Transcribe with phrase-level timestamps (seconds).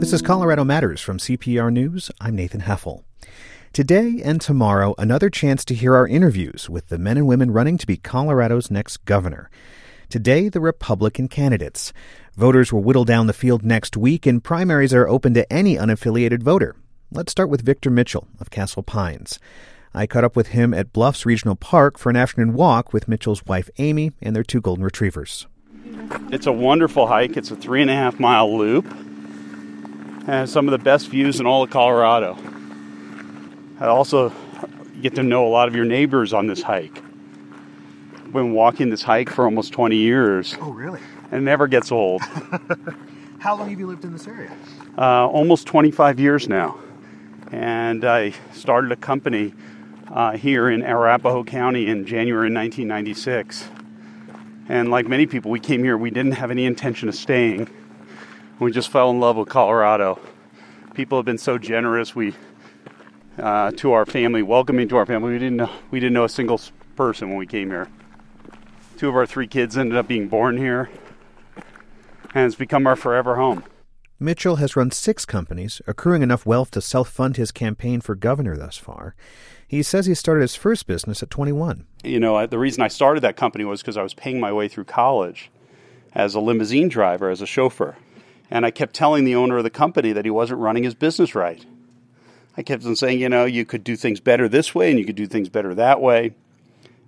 [0.00, 2.10] This is Colorado Matters from CPR News.
[2.22, 3.04] I'm Nathan Heffel.
[3.74, 7.76] Today and tomorrow, another chance to hear our interviews with the men and women running
[7.76, 9.50] to be Colorado's next governor.
[10.08, 11.92] Today, the Republican candidates.
[12.34, 16.42] Voters will whittle down the field next week, and primaries are open to any unaffiliated
[16.42, 16.76] voter.
[17.12, 19.38] Let's start with Victor Mitchell of Castle Pines.
[19.92, 23.44] I caught up with him at Bluffs Regional Park for an afternoon walk with Mitchell's
[23.44, 25.46] wife Amy and their two golden retrievers.
[26.32, 27.36] It's a wonderful hike.
[27.36, 28.86] It's a three and a half mile loop.
[30.26, 32.36] And some of the best views in all of Colorado.
[33.78, 34.32] I also
[35.00, 37.02] get to know a lot of your neighbors on this hike.
[38.14, 40.56] I've been walking this hike for almost 20 years.
[40.60, 41.00] Oh, really?
[41.30, 42.22] And it never gets old.
[43.40, 44.54] How long have you lived in this area?
[44.98, 46.78] Uh, almost 25 years now.
[47.50, 49.54] And I started a company
[50.08, 53.66] uh, here in Arapahoe County in January 1996.
[54.68, 57.68] And like many people, we came here, we didn't have any intention of staying.
[58.60, 60.20] We just fell in love with Colorado.
[60.92, 62.14] People have been so generous.
[62.14, 62.34] We
[63.38, 65.32] uh, to our family, welcoming to our family.
[65.32, 66.60] We didn't know, we didn't know a single
[66.94, 67.88] person when we came here.
[68.98, 70.90] Two of our three kids ended up being born here,
[72.34, 73.64] and it's become our forever home.
[74.18, 78.58] Mitchell has run six companies, accruing enough wealth to self fund his campaign for governor
[78.58, 79.14] thus far.
[79.66, 81.86] He says he started his first business at 21.
[82.04, 84.68] You know, the reason I started that company was because I was paying my way
[84.68, 85.50] through college
[86.12, 87.96] as a limousine driver, as a chauffeur.
[88.50, 91.34] And I kept telling the owner of the company that he wasn't running his business
[91.34, 91.64] right.
[92.56, 95.04] I kept on saying, you know, you could do things better this way and you
[95.04, 96.34] could do things better that way.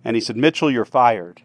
[0.05, 1.43] And he said, Mitchell, you're fired.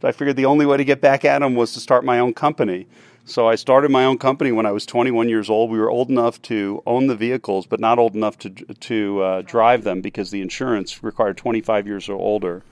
[0.00, 2.18] So I figured the only way to get back at him was to start my
[2.18, 2.86] own company.
[3.24, 5.70] So I started my own company when I was 21 years old.
[5.70, 9.42] We were old enough to own the vehicles, but not old enough to to uh,
[9.42, 12.64] drive them because the insurance required 25 years or older.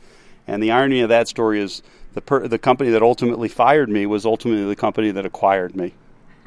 [0.49, 1.83] And the irony of that story is
[2.15, 5.95] the per- the company that ultimately fired me was ultimately the company that acquired me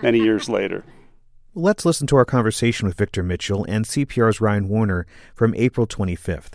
[0.03, 0.83] many years later.
[1.55, 6.53] Let's listen to our conversation with Victor Mitchell and CPR's Ryan Warner from April 25th.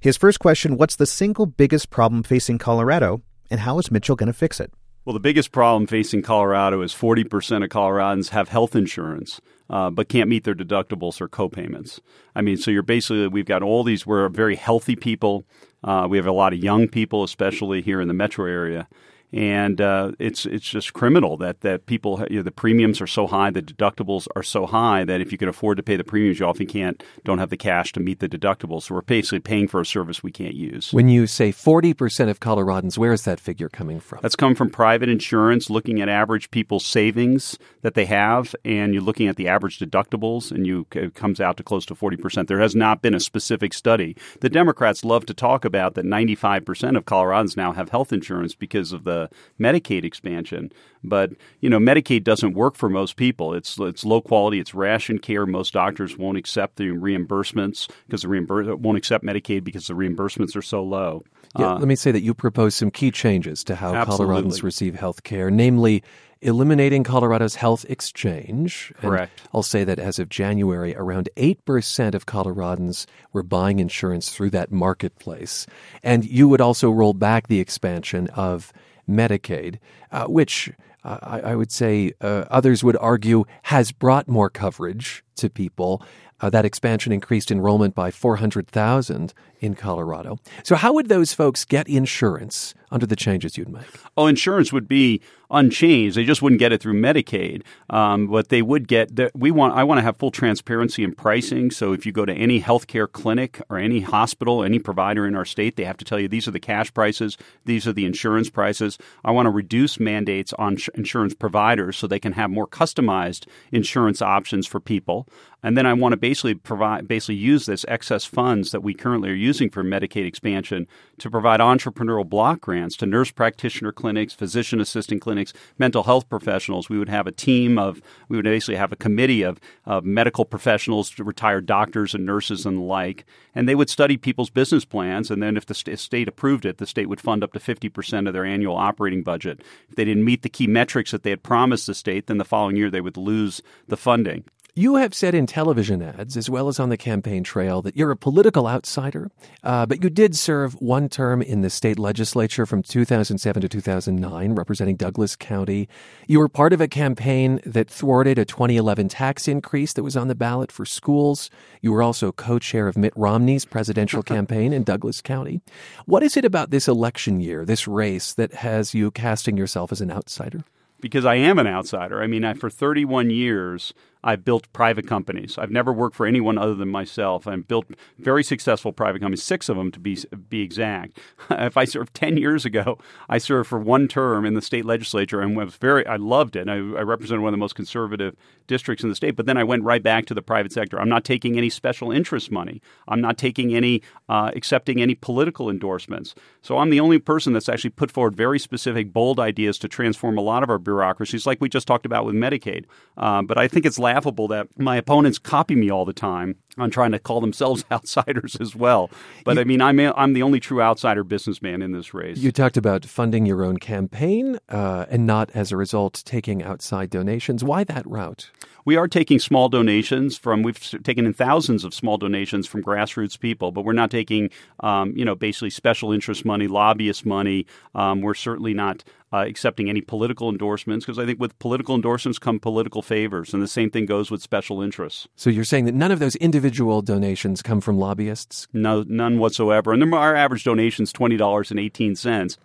[0.00, 4.26] His first question What's the single biggest problem facing Colorado, and how is Mitchell going
[4.26, 4.72] to fix it?
[5.04, 10.08] Well, the biggest problem facing Colorado is 40% of Coloradans have health insurance, uh, but
[10.08, 11.98] can't meet their deductibles or copayments.
[12.36, 15.44] I mean, so you're basically, we've got all these, we're very healthy people.
[15.82, 18.86] Uh, we have a lot of young people, especially here in the metro area
[19.32, 23.26] and uh, it's it's just criminal that that people you know, the premiums are so
[23.26, 26.38] high, the deductibles are so high that if you can afford to pay the premiums,
[26.38, 28.84] you often can't don't have the cash to meet the deductibles.
[28.84, 30.92] So we're basically paying for a service we can't use.
[30.92, 34.20] When you say forty percent of Coloradans, where is that figure coming from?
[34.22, 39.02] That's come from private insurance, looking at average people's savings that they have, and you're
[39.02, 42.48] looking at the average deductibles, and you it comes out to close to forty percent.
[42.48, 44.16] There has not been a specific study.
[44.40, 48.12] The Democrats love to talk about that ninety five percent of Coloradans now have health
[48.12, 49.21] insurance because of the
[49.60, 50.72] Medicaid expansion.
[51.04, 53.54] But you know, Medicaid doesn't work for most people.
[53.54, 54.60] It's it's low quality.
[54.60, 55.46] It's ration care.
[55.46, 60.56] Most doctors won't accept the reimbursements because the reimbur- won't accept Medicaid because the reimbursements
[60.56, 61.22] are so low.
[61.58, 64.42] Yeah, uh, let me say that you propose some key changes to how absolutely.
[64.42, 66.02] Coloradans receive health care, namely
[66.42, 68.92] eliminating Colorado's health exchange.
[69.00, 69.40] Correct.
[69.40, 74.50] And I'll say that as of January, around 8% of Coloradans were buying insurance through
[74.50, 75.66] that marketplace.
[76.02, 78.72] And you would also roll back the expansion of
[79.08, 79.78] Medicaid,
[80.10, 80.72] uh, which
[81.04, 86.02] uh, I, I, would say uh, others would argue has brought more coverage to people.
[86.40, 90.38] Uh, that expansion increased enrollment by 400,000 in Colorado.
[90.64, 93.84] So, how would those folks get insurance under the changes you'd make?
[94.16, 95.20] Oh, insurance would be
[95.52, 96.16] unchanged.
[96.16, 99.14] They just wouldn't get it through Medicaid, um, but they would get.
[99.14, 99.74] The, we want.
[99.74, 101.70] I want to have full transparency in pricing.
[101.70, 105.44] So, if you go to any healthcare clinic or any hospital, any provider in our
[105.44, 108.50] state, they have to tell you these are the cash prices, these are the insurance
[108.50, 108.98] prices.
[109.24, 113.46] I want to reduce mandates on sh- insurance providers so they can have more customized
[113.70, 115.28] insurance options for people.
[115.64, 119.30] And then I want to basically provide, basically use this excess funds that we currently
[119.30, 120.86] are using using for Medicaid expansion
[121.18, 125.41] to provide entrepreneurial block grants to nurse practitioner clinics, physician assistant clinics,
[125.78, 126.88] mental health professionals.
[126.88, 130.44] We would have a team of, we would basically have a committee of, of medical
[130.44, 133.24] professionals, retired doctors and nurses and the like,
[133.54, 135.30] and they would study people's business plans.
[135.30, 138.26] And then if the st- state approved it, the state would fund up to 50%
[138.26, 139.60] of their annual operating budget.
[139.88, 142.44] If they didn't meet the key metrics that they had promised the state, then the
[142.44, 144.44] following year they would lose the funding.
[144.74, 148.10] You have said in television ads, as well as on the campaign trail, that you're
[148.10, 149.30] a political outsider,
[149.62, 154.52] uh, but you did serve one term in the state legislature from 2007 to 2009,
[154.54, 155.90] representing Douglas County.
[156.26, 160.28] You were part of a campaign that thwarted a 2011 tax increase that was on
[160.28, 161.50] the ballot for schools.
[161.82, 165.60] You were also co chair of Mitt Romney's presidential campaign in Douglas County.
[166.06, 170.00] What is it about this election year, this race, that has you casting yourself as
[170.00, 170.64] an outsider?
[171.02, 172.22] because I am an outsider.
[172.22, 173.92] I mean, I, for 31 years,
[174.24, 175.58] I've built private companies.
[175.58, 177.46] I've never worked for anyone other than myself.
[177.46, 177.86] I've built
[178.18, 181.18] very successful private companies, six of them to be be exact.
[181.50, 182.98] if I served ten years ago,
[183.28, 186.06] I served for one term in the state legislature and was very.
[186.06, 186.68] I loved it.
[186.68, 188.36] I, I represented one of the most conservative
[188.66, 189.36] districts in the state.
[189.36, 191.00] But then I went right back to the private sector.
[191.00, 192.80] I'm not taking any special interest money.
[193.08, 196.34] I'm not taking any uh, accepting any political endorsements.
[196.62, 200.38] So I'm the only person that's actually put forward very specific, bold ideas to transform
[200.38, 202.84] a lot of our bureaucracies, like we just talked about with Medicaid.
[203.16, 206.90] Uh, but I think it's laughable that my opponents copy me all the time on
[206.90, 209.10] trying to call themselves outsiders as well.
[209.44, 212.38] But you, I mean, I'm a, I'm the only true outsider businessman in this race.
[212.38, 217.10] You talked about funding your own campaign uh, and not, as a result, taking outside
[217.10, 217.64] donations.
[217.64, 218.50] Why that route?
[218.84, 220.62] We are taking small donations from.
[220.62, 224.50] We've taken in thousands of small donations from grassroots people, but we're not taking,
[224.80, 227.66] um, you know, basically special interest money, lobbyist money.
[227.94, 232.38] Um, we're certainly not uh, accepting any political endorsements because I think with political endorsements
[232.38, 235.28] come political favors, and the same thing goes with special interests.
[235.36, 238.68] So you're saying that none of those individual donations come from lobbyists?
[238.72, 239.92] No, none whatsoever.
[239.92, 242.58] And our average donation is twenty dollars and eighteen cents.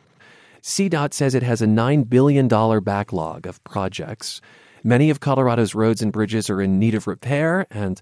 [0.62, 2.48] CDOT says it has a $9 billion
[2.84, 4.42] backlog of projects.
[4.88, 8.02] Many of Colorado's roads and bridges are in need of repair, and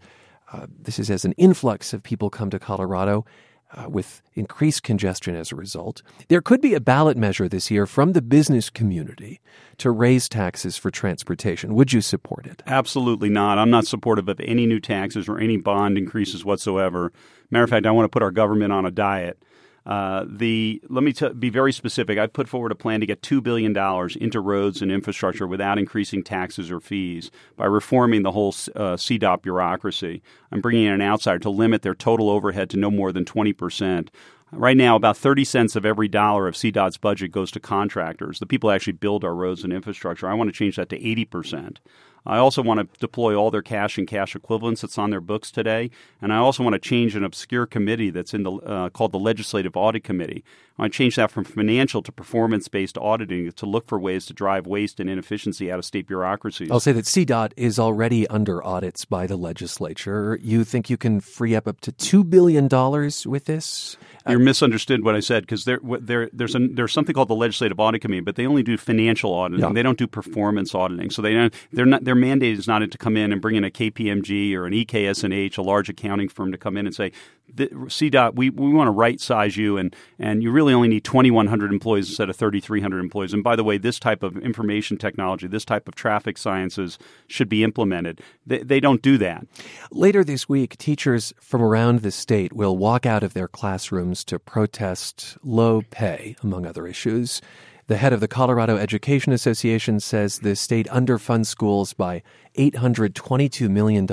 [0.54, 3.26] uh, this is as an influx of people come to Colorado.
[3.72, 6.04] Uh, with increased congestion as a result.
[6.30, 9.42] There could be a ballot measure this year from the business community
[9.80, 11.74] to raise taxes for transportation.
[11.74, 12.62] Would you support it?
[12.68, 13.58] Absolutely not.
[13.58, 17.12] I'm not supportive of any new taxes or any bond increases whatsoever.
[17.50, 19.42] Matter of fact, I want to put our government on a diet.
[19.86, 22.18] Uh, the let me t- be very specific.
[22.18, 25.78] I've put forward a plan to get two billion dollars into roads and infrastructure without
[25.78, 30.24] increasing taxes or fees by reforming the whole uh, CDOT bureaucracy.
[30.52, 33.54] I'm bringing in an outsider to limit their total overhead to no more than twenty
[33.54, 34.10] percent.
[34.52, 38.46] Right now, about 30 cents of every dollar of CDOT's budget goes to contractors, the
[38.46, 40.30] people who actually build our roads and infrastructure.
[40.30, 41.80] I want to change that to 80 percent.
[42.26, 45.52] I also want to deploy all their cash and cash equivalents that's on their books
[45.52, 45.92] today,
[46.22, 49.20] and I also want to change an obscure committee that's in the uh, called the
[49.20, 50.44] Legislative Audit Committee.
[50.78, 54.34] I want to change that from financial to performance-based auditing to look for ways to
[54.34, 56.70] drive waste and inefficiency out of state bureaucracies.
[56.70, 60.38] I'll say that CDOT is already under audits by the legislature.
[60.42, 63.96] You think you can free up up to two billion dollars with this?
[64.28, 67.36] Uh, You're misunderstood what I said because there, there, there's, a, there's something called the
[67.36, 69.64] Legislative Audit Committee, but they only do financial auditing.
[69.64, 69.72] Yeah.
[69.72, 71.12] They don't do performance auditing.
[71.12, 73.70] So they they're not their mandate is not to come in and bring in a
[73.70, 77.12] KPMG or an EKS&H, a large accounting firm, to come in and say,
[77.54, 81.72] CDOT, we, we want to right size you, and, and you really only need 2,100
[81.72, 83.34] employees instead of 3,300 employees.
[83.34, 86.98] And by the way, this type of information technology, this type of traffic sciences
[87.28, 88.22] should be implemented.
[88.46, 89.46] They, they don't do that.
[89.92, 94.40] Later this week, teachers from around the state will walk out of their classrooms to
[94.40, 97.42] protest low pay, among other issues.
[97.88, 102.24] The head of the Colorado Education Association says the state underfunds schools by
[102.58, 104.08] $822 million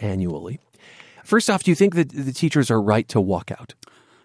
[0.00, 0.58] annually.
[1.24, 3.74] First off, do you think that the teachers are right to walk out?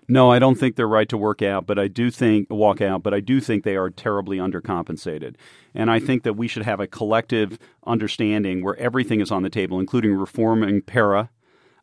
[0.09, 3.03] No, I don't think they're right to work out, but I do think walk out,
[3.03, 5.35] but I do think they are terribly undercompensated.
[5.75, 9.49] And I think that we should have a collective understanding where everything is on the
[9.49, 11.29] table, including reforming PERA,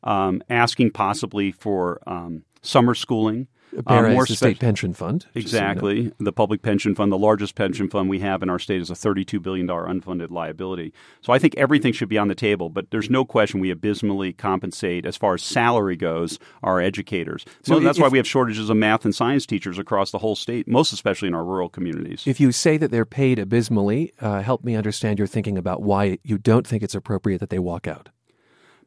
[0.03, 3.47] um, asking possibly for um, summer schooling,
[3.87, 5.27] um, more the state pension fund.
[5.35, 5.97] Exactly.
[5.97, 6.13] You know.
[6.21, 8.95] The public pension fund, the largest pension fund we have in our state, is a
[8.95, 10.93] $32 billion unfunded liability.
[11.21, 14.33] So I think everything should be on the table, but there's no question we abysmally
[14.33, 17.45] compensate, as far as salary goes, our educators.
[17.63, 20.37] So, that's if, why we have shortages of math and science teachers across the whole
[20.37, 22.25] state, most especially in our rural communities.
[22.27, 26.19] If you say that they're paid abysmally, uh, help me understand your thinking about why
[26.23, 28.09] you don't think it's appropriate that they walk out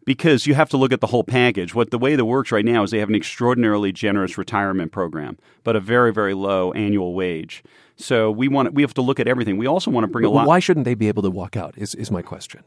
[0.07, 1.75] because you have to look at the whole package.
[1.75, 5.37] What the way that works right now is they have an extraordinarily generous retirement program,
[5.65, 7.61] but a very very low annual wage.
[7.97, 9.57] So we want we have to look at everything.
[9.57, 10.47] We also want to bring but a lot.
[10.47, 11.77] Why shouldn't they be able to walk out?
[11.77, 12.63] Is is my question.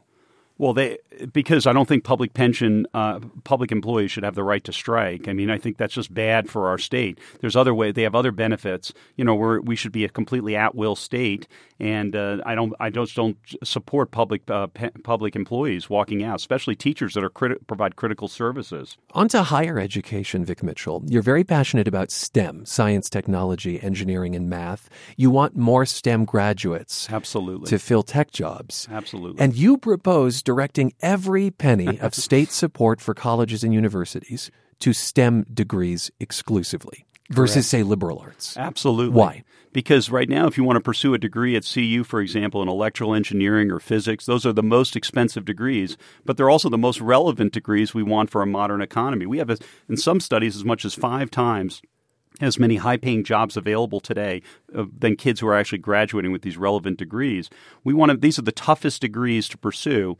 [0.61, 0.99] Well, they
[1.33, 5.27] because I don't think public pension uh, public employees should have the right to strike.
[5.27, 7.17] I mean, I think that's just bad for our state.
[7.39, 8.93] There's other way they have other benefits.
[9.15, 11.47] You know, we we should be a completely at will state,
[11.79, 16.35] and uh, I don't I just don't support public uh, pe- public employees walking out,
[16.35, 18.97] especially teachers that are criti- provide critical services.
[19.13, 21.03] On to higher education, Vic Mitchell.
[21.07, 24.91] You're very passionate about STEM, science, technology, engineering, and math.
[25.17, 30.91] You want more STEM graduates, absolutely, to fill tech jobs, absolutely, and you propose directing
[31.01, 37.67] every penny of state support for colleges and universities to STEM degrees exclusively versus, Correct.
[37.67, 38.57] say, liberal arts.
[38.57, 39.15] Absolutely.
[39.15, 39.43] Why?
[39.71, 42.67] Because right now, if you want to pursue a degree at CU, for example, in
[42.67, 46.99] electrical engineering or physics, those are the most expensive degrees, but they're also the most
[46.99, 49.25] relevant degrees we want for a modern economy.
[49.25, 51.81] We have, in some studies, as much as five times
[52.39, 54.41] as many high paying jobs available today
[54.75, 57.49] uh, than kids who are actually graduating with these relevant degrees.
[57.83, 60.17] We want to, these are the toughest degrees to pursue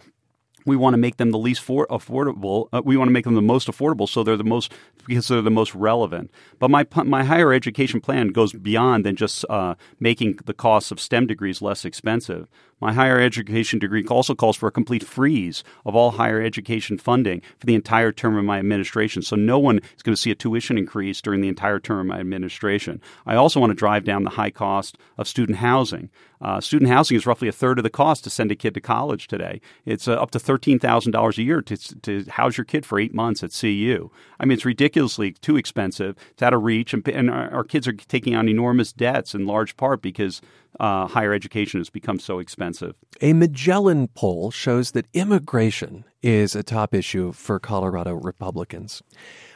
[0.65, 2.67] we want to make them the least for, affordable.
[2.71, 4.71] Uh, we want to make them the most affordable, so they're the most
[5.05, 6.31] because they're the most relevant.
[6.59, 10.99] But my my higher education plan goes beyond than just uh, making the costs of
[10.99, 12.49] STEM degrees less expensive.
[12.81, 17.41] My higher education degree also calls for a complete freeze of all higher education funding
[17.59, 19.21] for the entire term of my administration.
[19.21, 22.05] So no one is going to see a tuition increase during the entire term of
[22.07, 22.99] my administration.
[23.25, 26.09] I also want to drive down the high cost of student housing.
[26.41, 28.81] Uh, student housing is roughly a third of the cost to send a kid to
[28.81, 29.61] college today.
[29.85, 32.99] It's uh, up to thirteen thousand dollars a year to, to house your kid for
[32.99, 34.09] eight months at CU.
[34.39, 36.15] I mean, it's ridiculously too expensive.
[36.31, 39.45] It's out of reach, and, and our, our kids are taking on enormous debts in
[39.45, 40.41] large part because
[40.81, 42.95] uh, higher education has become so expensive.
[43.21, 49.03] A Magellan poll shows that immigration is a top issue for Colorado Republicans.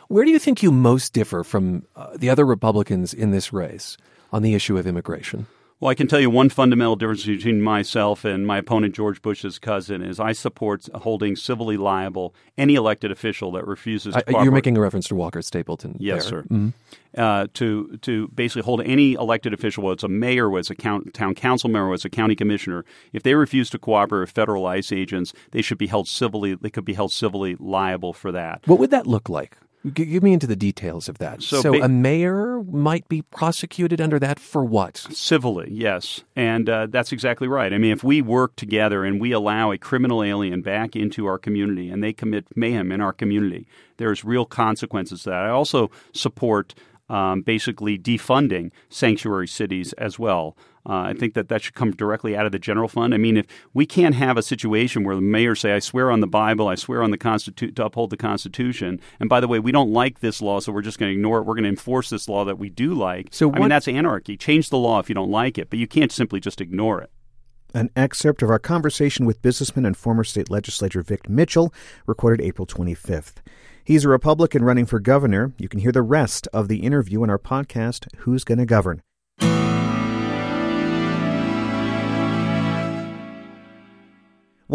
[0.08, 3.98] Where do you think you most differ from uh, the other Republicans in this race
[4.32, 5.48] on the issue of immigration?
[5.82, 9.60] Well, I can tell you one fundamental difference between myself and my opponent, George Bush's
[9.60, 14.78] cousin, is I support holding civilly liable any elected official that refuses to You're making
[14.78, 15.98] a reference to Walker Stapleton.
[16.00, 16.44] Yes, there.
[16.44, 16.48] sir.
[16.48, 16.70] Mm-hmm.
[17.20, 20.76] Uh, to to basically hold any elected official, whether it's a mayor, whether it's a
[20.76, 24.32] count, town council member, whether it's a county commissioner, if they refuse to cooperate with
[24.32, 26.56] federal ICE agents, they should be held civilly.
[26.56, 28.62] They could be held civilly liable for that.
[28.66, 29.58] What would that look like?
[29.94, 31.44] Give me into the details of that.
[31.44, 34.98] So, so ba- a mayor might be prosecuted under that for what?
[34.98, 36.24] Civilly, yes.
[36.36, 37.72] And uh, that's exactly right.
[37.72, 41.38] I mean, if we work together and we allow a criminal alien back into our
[41.38, 45.44] community and they commit mayhem in our community, there's real consequences to that.
[45.44, 46.74] I also support
[47.10, 50.58] um, basically defunding sanctuary cities as well.
[50.88, 53.14] Uh, I think that that should come directly out of the general fund.
[53.14, 56.20] I mean, if we can't have a situation where the mayor say, "I swear on
[56.20, 59.60] the Bible, I swear on the Constitution to uphold the Constitution," and by the way,
[59.60, 61.44] we don't like this law, so we're just going to ignore it.
[61.44, 63.30] We're going to enforce this law that we do like.
[63.32, 64.38] So, what, I mean, that's anarchy.
[64.38, 67.10] Change the law if you don't like it, but you can't simply just ignore it.
[67.74, 71.74] An excerpt of our conversation with businessman and former state legislator Vic Mitchell,
[72.06, 73.42] recorded April 25th.
[73.84, 75.54] He's a Republican running for governor.
[75.58, 79.02] You can hear the rest of the interview in our podcast, Who's Gonna Govern?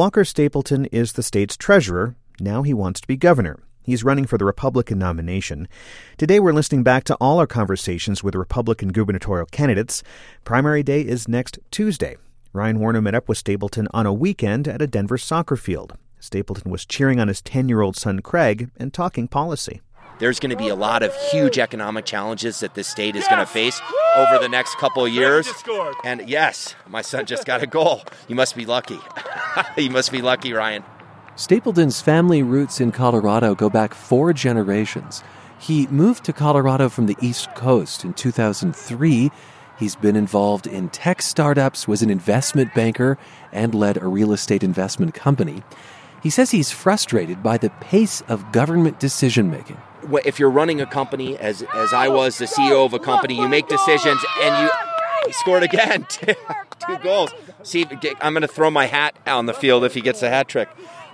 [0.00, 2.16] Walker Stapleton is the state's treasurer.
[2.40, 3.60] Now he wants to be governor.
[3.82, 5.68] He's running for the Republican nomination.
[6.16, 10.02] Today we're listening back to all our conversations with Republican gubernatorial candidates.
[10.42, 12.16] Primary day is next Tuesday.
[12.54, 15.98] Ryan Warner met up with Stapleton on a weekend at a Denver soccer field.
[16.18, 19.82] Stapleton was cheering on his 10 year old son Craig and talking policy
[20.20, 23.30] there's going to be a lot of huge economic challenges that this state is yes!
[23.30, 23.80] going to face
[24.16, 25.52] over the next couple of years.
[26.04, 28.02] And yes, my son just got a goal.
[28.28, 28.98] You must be lucky.
[29.76, 30.84] you must be lucky, Ryan.
[31.36, 35.24] Stapleton's family roots in Colorado go back four generations.
[35.58, 39.30] He moved to Colorado from the East Coast in 2003.
[39.78, 43.16] He's been involved in tech startups, was an investment banker,
[43.52, 45.62] and led a real estate investment company.
[46.22, 49.78] He says he's frustrated by the pace of government decision making
[50.24, 53.48] if you're running a company, as as I was the CEO of a company, you
[53.48, 54.70] make decisions and you
[55.26, 57.30] he scored again, two goals.
[57.62, 57.86] See,
[58.20, 60.68] I'm going to throw my hat on the field if he gets a hat trick.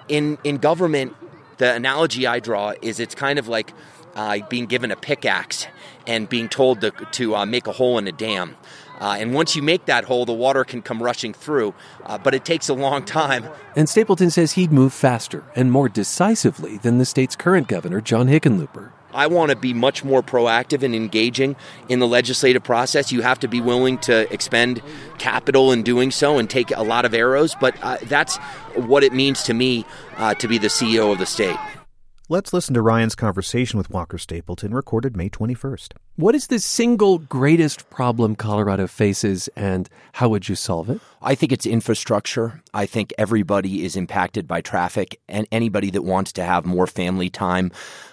[0.09, 1.15] In in government,
[1.59, 3.73] the analogy I draw is it's kind of like
[4.15, 5.67] uh, being given a pickaxe
[6.07, 8.57] and being told to, to uh, make a hole in a dam.
[9.01, 11.75] Uh, and once you make that hole, the water can come rushing through,
[12.05, 13.49] uh, but it takes a long time.
[13.75, 18.29] And Stapleton says he'd move faster and more decisively than the state's current governor, John
[18.29, 18.93] Hickenlooper.
[19.17, 21.57] I want to be much more proactive and engaging
[21.89, 23.11] in the legislative process.
[23.11, 24.83] You have to be willing to expend
[25.17, 28.37] capital in doing so and take a lot of arrows, but uh, that's
[28.75, 29.87] what it means to me
[30.19, 31.57] uh, to be the CEO of the state.
[32.29, 35.93] Let's listen to Ryan's conversation with Walker Stapleton, recorded May 21st.
[36.17, 41.01] What is the single greatest problem Colorado faces, and how would you solve it?
[41.23, 42.65] I think it's infrastructure.
[42.75, 47.31] I think everybody is impacted by traffic, and anybody that wants to have more family
[47.31, 47.71] time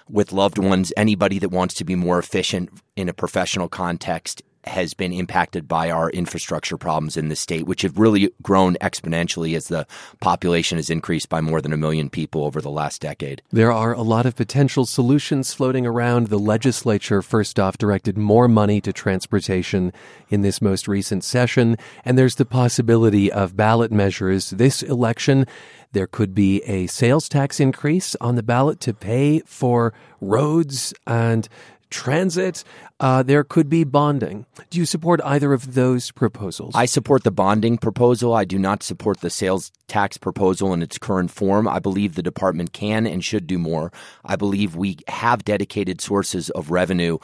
[0.08, 4.94] with loved ones, anybody that wants to be more efficient in a professional context has
[4.94, 9.68] been impacted by our infrastructure problems in the state, which have really grown exponentially as
[9.68, 9.86] the
[10.20, 13.42] population has increased by more than a million people over the last decade.
[13.50, 16.28] There are a lot of potential solutions floating around.
[16.28, 19.92] The legislature, first off, directed more money to transportation
[20.28, 25.46] in this most recent session, and there's the possibility of ballot measures this election.
[25.92, 31.48] There could be a sales tax increase on the ballot to pay for roads and
[31.90, 32.64] transit.
[33.00, 34.46] Uh, there could be bonding.
[34.70, 36.74] Do you support either of those proposals?
[36.74, 38.34] I support the bonding proposal.
[38.34, 41.68] I do not support the sales tax proposal in its current form.
[41.68, 43.92] I believe the department can and should do more.
[44.24, 47.18] I believe we have dedicated sources of revenue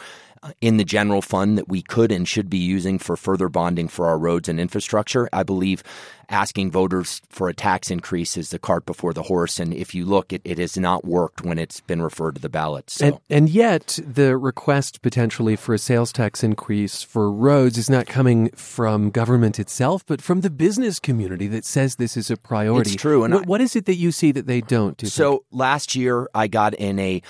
[0.60, 4.06] in the general fund that we could and should be using for further bonding for
[4.06, 5.28] our roads and infrastructure.
[5.32, 5.82] I believe
[6.30, 9.58] asking voters for a tax increase is the cart before the horse.
[9.58, 12.48] And if you look, it, it has not worked when it's been referred to the
[12.48, 12.88] ballot.
[12.88, 13.06] So.
[13.06, 18.06] And, and yet, the request potentially for a sales tax increase for roads is not
[18.06, 22.92] coming from government itself, but from the business community that says this is a priority.
[22.92, 23.24] It's true.
[23.24, 24.96] And what, I, what is it that you see that they don't?
[24.96, 25.42] Do so think?
[25.50, 27.22] last year, I got in a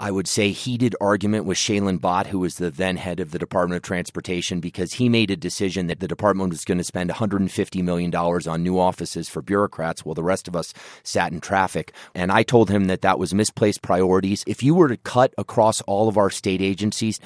[0.00, 3.38] I would say, heated argument with Shailen Bhatt, who was the then head of the
[3.38, 7.10] Department of Transportation, because he made a decision that the department was going to spend
[7.10, 11.92] $150 million on new offices for bureaucrats while the rest of us sat in traffic.
[12.14, 14.44] And I told him that that was misplaced priorities.
[14.46, 17.18] If you were to cut across all of our state agencies,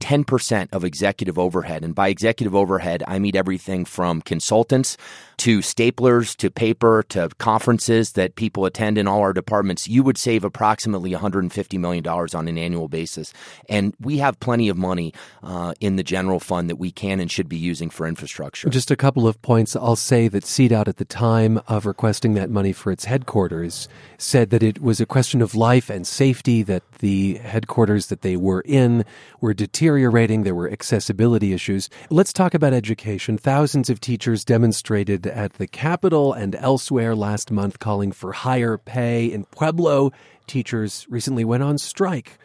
[0.00, 1.84] 10% of executive overhead.
[1.84, 4.96] And by executive overhead, I mean everything from consultants
[5.38, 9.88] to staplers to paper to conferences that people attend in all our departments.
[9.88, 13.32] You would save approximately $150 million on an annual basis.
[13.68, 17.30] And we have plenty of money uh, in the general fund that we can and
[17.30, 18.68] should be using for infrastructure.
[18.68, 19.74] Just a couple of points.
[19.74, 24.50] I'll say that CDOT at the time of requesting that money for its headquarters said
[24.50, 28.60] that it was a question of life and safety, that the headquarters that they were
[28.60, 29.06] in
[29.40, 30.42] were deteriorating.
[30.42, 31.88] There were accessibility issues.
[32.10, 33.38] Let's talk about education.
[33.38, 39.26] Thousands of teachers demonstrated at the Capitol and elsewhere last month calling for higher pay.
[39.26, 40.10] In Pueblo,
[40.46, 42.38] teachers recently went on strike.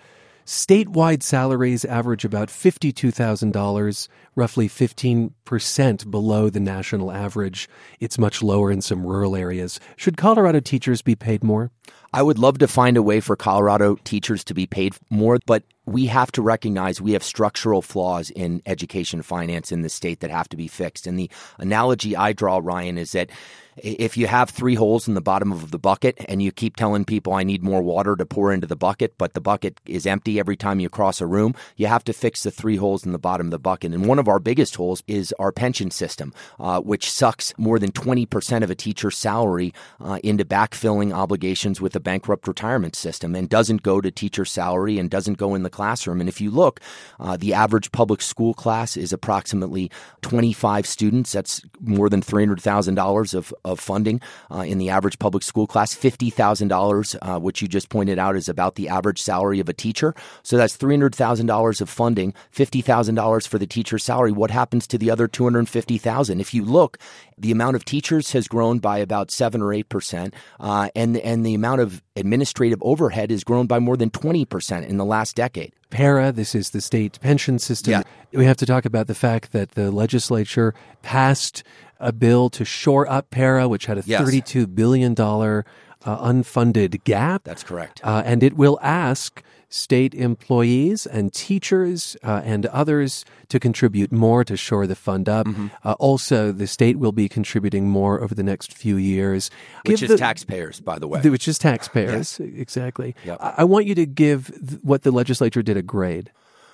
[0.46, 7.67] Statewide salaries average about $52,000, roughly 15% below the national average.
[8.00, 9.79] It's much lower in some rural areas.
[9.96, 11.72] Should Colorado teachers be paid more?
[12.13, 15.63] I would love to find a way for Colorado teachers to be paid more, but
[15.85, 20.31] we have to recognize we have structural flaws in education finance in the state that
[20.31, 21.05] have to be fixed.
[21.07, 23.29] And the analogy I draw, Ryan, is that
[23.77, 27.03] if you have three holes in the bottom of the bucket and you keep telling
[27.03, 30.39] people I need more water to pour into the bucket, but the bucket is empty
[30.39, 33.20] every time you cross a room, you have to fix the three holes in the
[33.20, 33.94] bottom of the bucket.
[33.94, 37.91] And one of our biggest holes is our pension system, uh, which sucks more than
[37.91, 43.50] 20% of a teacher's salary uh, into backfilling obligations with a bankrupt retirement system and
[43.50, 46.22] doesn't go to teacher salary and doesn't go in the classroom.
[46.22, 46.79] And if you look,
[47.20, 51.33] uh, the average public school class is approximately 25 students.
[51.33, 55.93] That's more than $300,000 of of funding uh, in the average public school class.
[55.93, 60.13] $50,000, uh, which you just pointed out, is about the average salary of a teacher.
[60.43, 64.31] So that's $300,000 of funding, $50,000 for the teacher's salary.
[64.31, 66.97] What happens to the other 250000 If you look,
[67.37, 71.53] the amount of teachers has grown by about 7 or 8%, uh, and, and the
[71.53, 75.73] amount of administrative overhead has grown by more than 20% in the last decade.
[75.89, 77.91] PERA, this is the state pension system.
[77.91, 78.03] Yeah.
[78.33, 80.73] We have to talk about the fact that the legislature
[81.03, 81.63] passed
[82.00, 84.22] a bill to shore up PERA, which had a yes.
[84.22, 85.64] $32 billion uh,
[86.05, 87.44] unfunded gap.
[87.44, 88.01] That's correct.
[88.03, 94.44] Uh, and it will ask state employees and teachers uh, and others to contribute more
[94.44, 95.48] to shore the fund up.
[95.48, 95.68] Mm-hmm.
[95.84, 99.50] Uh, also, the state will be contributing more over the next few years.
[99.86, 101.22] Which give is the, taxpayers, by the way.
[101.22, 102.40] The, which is taxpayers, yes.
[102.40, 103.16] exactly.
[103.25, 103.38] Yep.
[103.42, 106.31] I, I, want you to give th- what the legislature did a grade.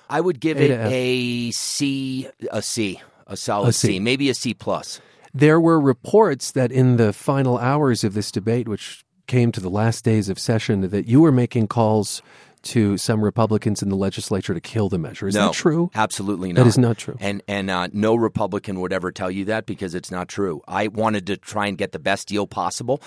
[0.08, 3.88] I would give a it a C, a C, a solid a C.
[3.88, 5.00] C, maybe a C plus.
[5.34, 9.70] There were reports that in the final hours of this debate, which came to the
[9.70, 12.22] last days of session, that you were making calls
[12.62, 15.26] to some Republicans in the legislature to kill the measure.
[15.26, 15.90] Is no, that true?
[15.94, 16.62] Absolutely not.
[16.62, 17.16] That is not true.
[17.20, 20.62] And and uh, no Republican would ever tell you that because it's not true.
[20.68, 23.02] I wanted to try and get the best deal possible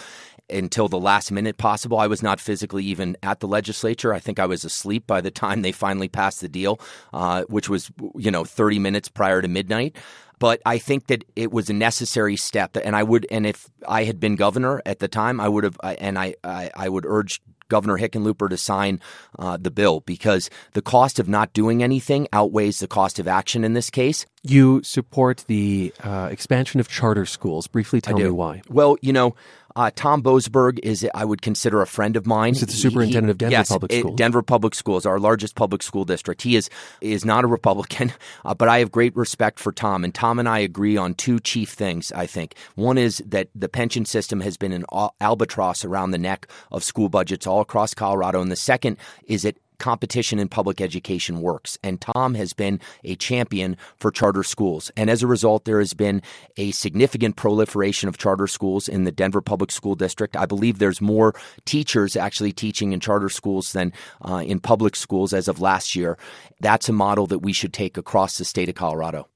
[0.50, 1.98] until the last minute possible.
[1.98, 4.14] I was not physically even at the legislature.
[4.14, 6.80] I think I was asleep by the time they finally passed the deal,
[7.14, 9.96] uh, which was you know 30 minutes prior to midnight
[10.40, 12.76] but I think that it was a necessary step.
[12.76, 15.78] And I would, and if I had been governor at the time, I would have,
[15.84, 19.00] and I, I, I would urge Governor Hickenlooper to sign
[19.40, 23.64] uh, the bill because the cost of not doing anything outweighs the cost of action
[23.64, 24.26] in this case.
[24.44, 27.68] You support the uh, expansion of charter schools.
[27.68, 28.62] Briefly tell me why.
[28.70, 29.36] Well, you know,
[29.76, 32.54] uh, Tom Boasberg is, I would consider, a friend of mine.
[32.54, 34.16] He's the superintendent he, of Denver yes, Public Schools.
[34.16, 36.42] Denver Public Schools, our largest public school district.
[36.42, 36.70] He is
[37.02, 38.14] is not a Republican,
[38.46, 40.04] uh, but I have great respect for Tom.
[40.04, 42.12] And Tom and I agree on two chief things.
[42.14, 44.86] I think one is that the pension system has been an
[45.20, 49.58] albatross around the neck of school budgets all across Colorado, and the second is that
[49.80, 51.78] competition in public education works.
[51.84, 54.92] And Tom has been a champion for charter schools.
[54.98, 56.22] And as a result, there has been
[56.58, 60.36] a significant proliferation of charter schools in the Denver Public School District.
[60.36, 61.34] I believe there's more
[61.66, 66.18] teachers actually teaching in charter schools than uh, in public schools as of last year.
[66.60, 69.28] That's a model that we should take across the state of Colorado.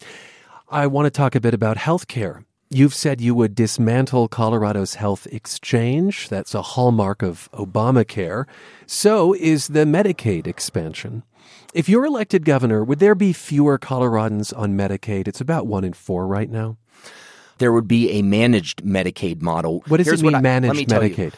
[0.70, 2.44] I want to talk a bit about healthcare.
[2.72, 6.30] You've said you would dismantle Colorado's health exchange.
[6.30, 8.46] That's a hallmark of Obamacare.
[8.86, 11.24] So is the Medicaid expansion.
[11.74, 15.28] If you're elected governor, would there be fewer Coloradans on Medicaid?
[15.28, 16.78] It's about one in four right now.
[17.58, 19.84] There would be a managed Medicaid model.
[19.88, 21.18] What does Here's it mean, I- managed Medicaid?
[21.18, 21.32] you.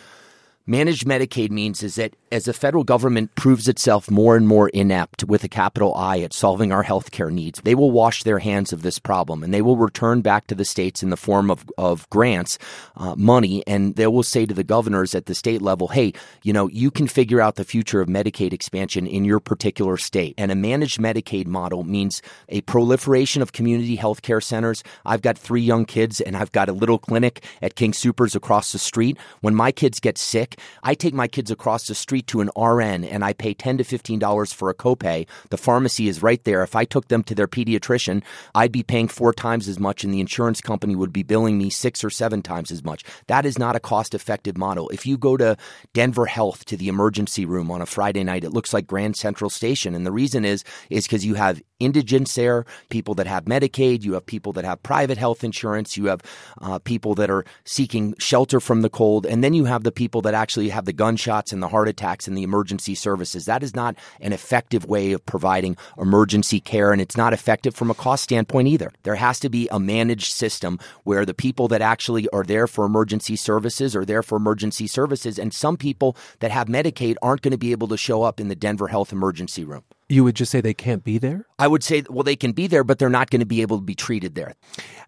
[0.68, 5.24] Managed Medicaid means is that as the federal government proves itself more and more inept
[5.24, 8.84] with a capital I at solving our healthcare needs, they will wash their hands of
[8.84, 12.08] this problem and they will return back to the states in the form of, of
[12.12, 12.60] grants,
[12.96, 16.54] uh, money, and they will say to the governors at the state level, hey, you
[16.54, 20.36] know, you can figure out the future of Medicaid expansion in your particular state.
[20.38, 24.84] And a managed Medicaid model means a proliferation of community healthcare centers.
[25.06, 28.72] I've got three young kids and I've got a little clinic at King Soopers across
[28.72, 29.18] the street.
[29.42, 30.51] When my kids get sick,
[30.84, 33.84] I take my kids across the street to an RN and I pay 10 to
[33.84, 35.28] $15 for a copay.
[35.50, 36.64] The pharmacy is right there.
[36.64, 38.24] If I took them to their pediatrician,
[38.56, 41.70] I'd be paying four times as much and the insurance company would be billing me
[41.70, 43.04] six or seven times as much.
[43.28, 44.90] That is not a cost effective model.
[44.90, 45.58] If you go to
[45.94, 49.50] Denver Health to the emergency room on a Friday night, it looks like Grand Central
[49.50, 49.96] Station.
[49.96, 54.14] And the reason is, is because you have indigents there, people that have Medicaid, you
[54.14, 56.22] have people that have private health insurance, you have
[56.62, 60.22] uh, people that are seeking shelter from the cold, and then you have the people
[60.22, 63.46] that actually have the gunshots and the heart attacks and the emergency services.
[63.46, 67.90] That is not an effective way of providing emergency care, and it's not effective from
[67.90, 68.92] a cost standpoint either.
[69.04, 72.86] There has to be a managed system where the people that actually are there for
[72.86, 77.52] emergency services are there for emergency services, and some people that have Medicaid aren't going
[77.52, 79.84] to be able to show up in the Denver Health Emergency Room.
[80.12, 81.46] You would just say they can't be there?
[81.58, 83.78] I would say, well, they can be there, but they're not going to be able
[83.78, 84.56] to be treated there.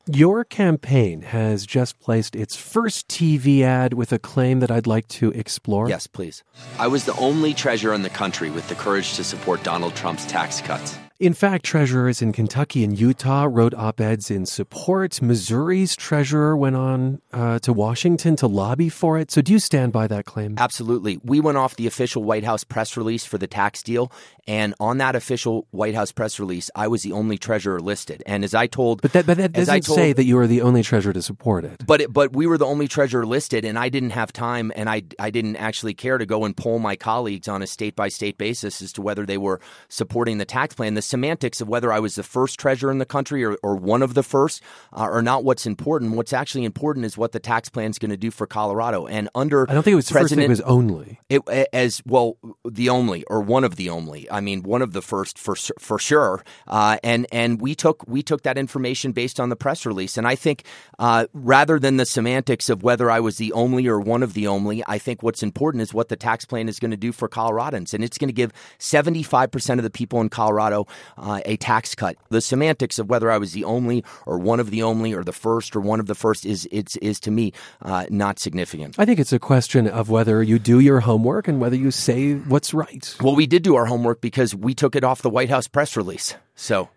[0.05, 5.09] Your campaign has just placed its first TV ad with a claim that I'd like
[5.09, 5.89] to explore.
[5.89, 6.41] Yes, please.
[6.79, 10.25] I was the only treasurer in the country with the courage to support Donald Trump's
[10.25, 10.97] tax cuts.
[11.23, 15.21] In fact, treasurers in Kentucky and Utah wrote op eds in support.
[15.21, 19.31] Missouri's treasurer went on uh, to Washington to lobby for it.
[19.31, 20.55] So, do you stand by that claim?
[20.57, 21.21] Absolutely.
[21.23, 24.11] We went off the official White House press release for the tax deal.
[24.45, 28.21] And on that official White House press release, I was the only treasurer listed.
[28.25, 29.01] And as I told.
[29.01, 31.21] But that, but that I doesn't told- say that you are the only treasurer to
[31.21, 31.85] support it.
[31.85, 34.89] But it, but we were the only treasurer listed, and I didn't have time, and
[34.89, 38.09] I I didn't actually care to go and poll my colleagues on a state by
[38.09, 40.95] state basis as to whether they were supporting the tax plan.
[40.95, 44.01] The semantics of whether I was the first treasurer in the country or, or one
[44.01, 46.15] of the first uh, are not what's important.
[46.15, 49.05] What's actually important is what the tax plan is going to do for Colorado.
[49.05, 51.19] And under I don't think it was the first President it was only.
[51.29, 54.29] it, as well, the only or one of the only.
[54.31, 56.43] I mean, one of the first for for sure.
[56.67, 60.17] Uh, and and we took we took that information based on the press release.
[60.17, 60.63] And I think
[60.97, 64.47] uh, rather than the semantics of whether I was the only or one of the
[64.47, 67.29] only, I think what's important is what the tax plan is going to do for
[67.29, 71.41] Coloradans, and it's going to give seventy five percent of the people in Colorado uh,
[71.45, 72.17] a tax cut.
[72.29, 75.33] The semantics of whether I was the only or one of the only or the
[75.33, 78.95] first or one of the first is it's is to me uh, not significant.
[78.97, 82.33] I think it's a question of whether you do your homework and whether you say
[82.33, 83.15] what's right.
[83.21, 85.95] Well, we did do our homework because we took it off the White House press
[85.97, 86.35] release.
[86.55, 86.89] So,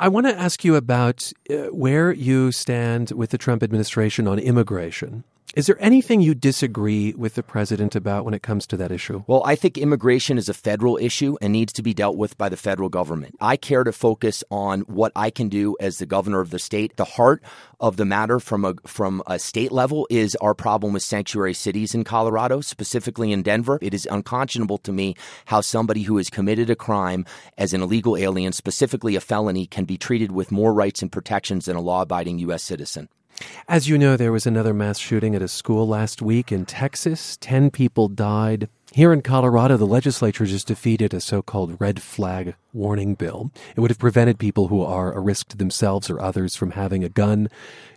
[0.00, 4.38] I want to ask you about uh, where you stand with the Trump administration on
[4.38, 5.24] immigration.
[5.58, 9.24] Is there anything you disagree with the president about when it comes to that issue?
[9.26, 12.48] well, I think immigration is a federal issue and needs to be dealt with by
[12.48, 13.34] the federal government.
[13.40, 16.94] I care to focus on what I can do as the governor of the state.
[16.94, 17.42] The heart
[17.80, 21.92] of the matter from a from a state level is our problem with sanctuary cities
[21.92, 23.80] in Colorado, specifically in Denver.
[23.82, 25.16] It is unconscionable to me
[25.46, 29.86] how somebody who has committed a crime as an illegal alien, specifically a felony, can
[29.86, 32.62] be treated with more rights and protections than a law-abiding U.S.
[32.62, 33.08] citizen.
[33.68, 37.36] As you know, there was another mass shooting at a school last week in Texas.
[37.40, 38.68] Ten people died.
[38.92, 43.50] Here in Colorado, the legislature just defeated a so called red flag warning bill.
[43.76, 47.04] It would have prevented people who are a risk to themselves or others from having
[47.04, 47.48] a gun.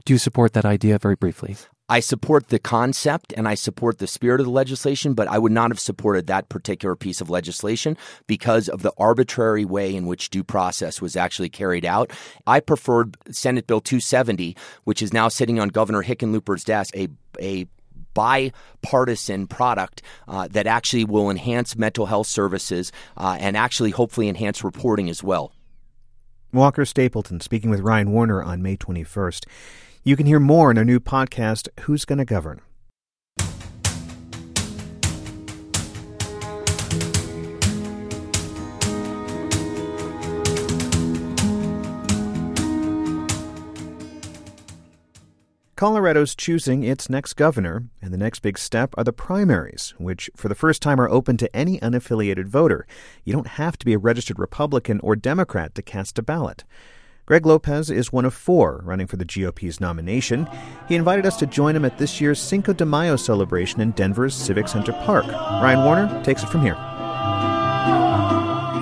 [0.03, 1.55] Do you support that idea very briefly?
[1.91, 5.51] I support the concept and I support the spirit of the legislation, but I would
[5.51, 10.29] not have supported that particular piece of legislation because of the arbitrary way in which
[10.29, 12.09] due process was actually carried out.
[12.47, 17.09] I preferred Senate Bill 270, which is now sitting on Governor Hickenlooper's desk, a
[17.41, 17.67] a
[18.13, 24.63] bipartisan product uh, that actually will enhance mental health services uh, and actually hopefully enhance
[24.63, 25.51] reporting as well.
[26.53, 29.45] Walker Stapleton speaking with Ryan Warner on May 21st.
[30.03, 32.61] You can hear more in our new podcast, Who's Gonna Govern?
[45.75, 50.47] Colorado's choosing its next governor, and the next big step are the primaries, which for
[50.49, 52.87] the first time are open to any unaffiliated voter.
[53.23, 56.63] You don't have to be a registered Republican or Democrat to cast a ballot.
[57.31, 60.49] Greg Lopez is one of four running for the GOP's nomination.
[60.89, 64.35] He invited us to join him at this year's Cinco de Mayo celebration in Denver's
[64.35, 65.25] Civic Center Park.
[65.27, 66.75] Ryan Warner takes it from here.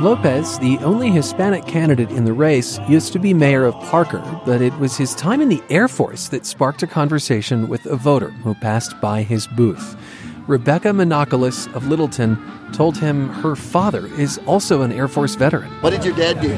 [0.02, 4.64] Lopez, the only Hispanic candidate in the race, used to be mayor of Parker, but
[4.64, 8.32] it was his time in the Air Force that sparked a conversation with a voter
[8.32, 9.96] who passed by his booth.
[10.48, 12.36] Rebecca Monocolis of Littleton
[12.74, 15.70] told him her father is also an Air Force veteran.
[15.82, 16.56] What did your dad do?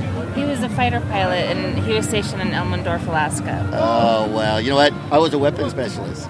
[0.72, 3.70] He was a fighter pilot and he was stationed in Elmendorf, Alaska.
[3.74, 4.94] Oh, well, you know what?
[5.12, 6.30] I was a weapons specialist.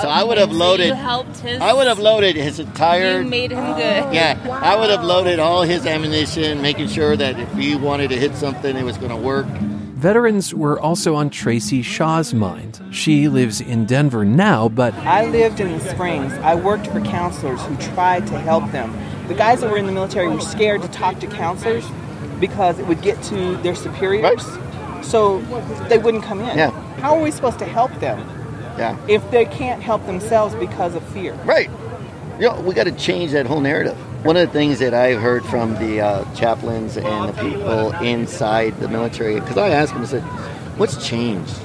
[0.00, 0.86] So I would have Okay, so loaded.
[0.88, 1.60] you helped his.
[1.60, 3.20] I would have loaded his entire.
[3.22, 3.78] You made him good.
[4.14, 8.16] Yeah, I would have loaded all his ammunition, making sure that if he wanted to
[8.16, 9.46] hit something, it was going to work.
[9.46, 12.80] Veterans were also on Tracy Shaw's mind.
[12.92, 16.32] She lives in Denver now, but I lived in the Springs.
[16.34, 18.96] I worked for counselors who tried to help them.
[19.26, 21.84] The guys that were in the military were scared to talk to counselors
[22.40, 24.44] because it would get to their superiors.
[25.02, 25.40] So
[25.88, 26.56] they wouldn't come in.
[26.58, 26.70] Yeah.
[27.00, 28.18] How are we supposed to help them
[28.76, 31.34] Yeah, if they can't help themselves because of fear?
[31.44, 31.70] right.
[32.38, 33.96] You know, we got to change that whole narrative.
[34.24, 38.78] One of the things that I heard from the uh, chaplains and the people inside
[38.78, 40.22] the military, because I asked them, I said,
[40.78, 41.58] "What's changed?"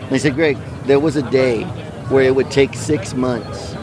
[0.00, 1.64] And they said, "Greg, there was a day
[2.08, 3.74] where it would take six months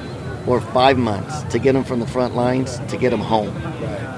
[0.48, 3.54] or five months to get them from the front lines to get them home,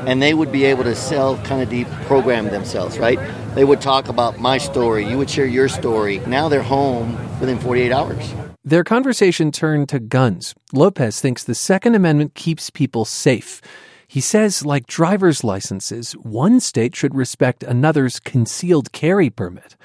[0.06, 3.20] and they would be able to self kind of deprogram themselves, right?
[3.56, 6.20] They would talk about my story, you would share your story.
[6.20, 8.34] Now they're home within 48 hours."
[8.66, 10.56] their conversation turned to guns.
[10.74, 13.62] Lopez thinks the Second Amendment keeps people safe.
[14.08, 19.76] He says, like driver's licenses, one state should respect another's concealed carry permit.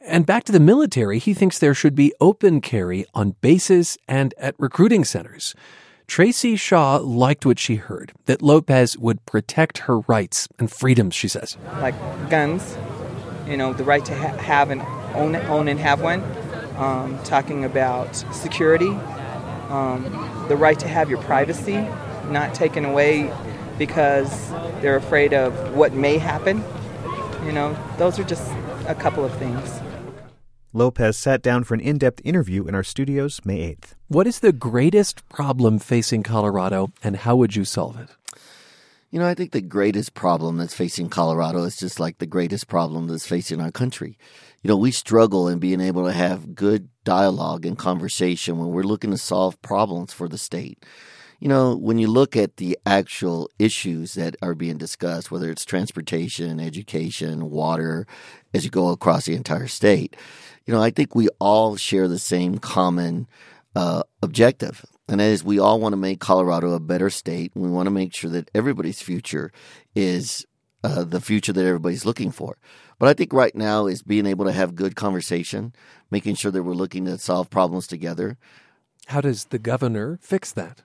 [0.00, 4.32] And back to the military, he thinks there should be open carry on bases and
[4.38, 5.54] at recruiting centers.
[6.06, 11.28] Tracy Shaw liked what she heard that Lopez would protect her rights and freedoms, she
[11.28, 11.56] says.
[11.80, 11.94] Like
[12.30, 12.76] guns,
[13.46, 14.82] you know, the right to ha- have and
[15.14, 16.22] own, own and have one.
[16.76, 18.90] Um, talking about security,
[19.68, 20.02] um,
[20.48, 21.76] the right to have your privacy
[22.30, 23.32] not taken away
[23.78, 26.64] because they're afraid of what may happen.
[27.44, 28.50] You know, those are just
[28.88, 29.80] a couple of things.
[30.76, 33.94] Lopez sat down for an in depth interview in our studios May 8th.
[34.08, 38.08] What is the greatest problem facing Colorado, and how would you solve it?
[39.12, 42.66] You know, I think the greatest problem that's facing Colorado is just like the greatest
[42.66, 44.18] problem that's facing our country.
[44.62, 48.82] You know, we struggle in being able to have good dialogue and conversation when we're
[48.82, 50.84] looking to solve problems for the state.
[51.38, 55.64] You know, when you look at the actual issues that are being discussed, whether it's
[55.64, 58.08] transportation, education, water,
[58.52, 60.16] as you go across the entire state,
[60.66, 63.28] you know, I think we all share the same common
[63.74, 64.84] uh, objective.
[65.08, 67.52] And that is we all want to make Colorado a better state.
[67.54, 69.52] We want to make sure that everybody's future
[69.94, 70.46] is
[70.82, 72.56] uh, the future that everybody's looking for.
[72.98, 75.74] But I think right now is being able to have good conversation,
[76.10, 78.38] making sure that we're looking to solve problems together.
[79.06, 80.82] How does the governor fix that?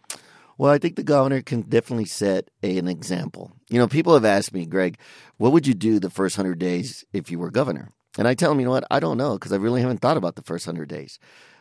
[0.57, 3.53] Well, I think the governor can definitely set a, an example.
[3.69, 4.97] You know, people have asked me, Greg,
[5.37, 7.93] what would you do the first 100 days if you were governor?
[8.19, 10.17] And I tell them, you know what, I don't know because I really haven't thought
[10.17, 11.19] about the first 100 days.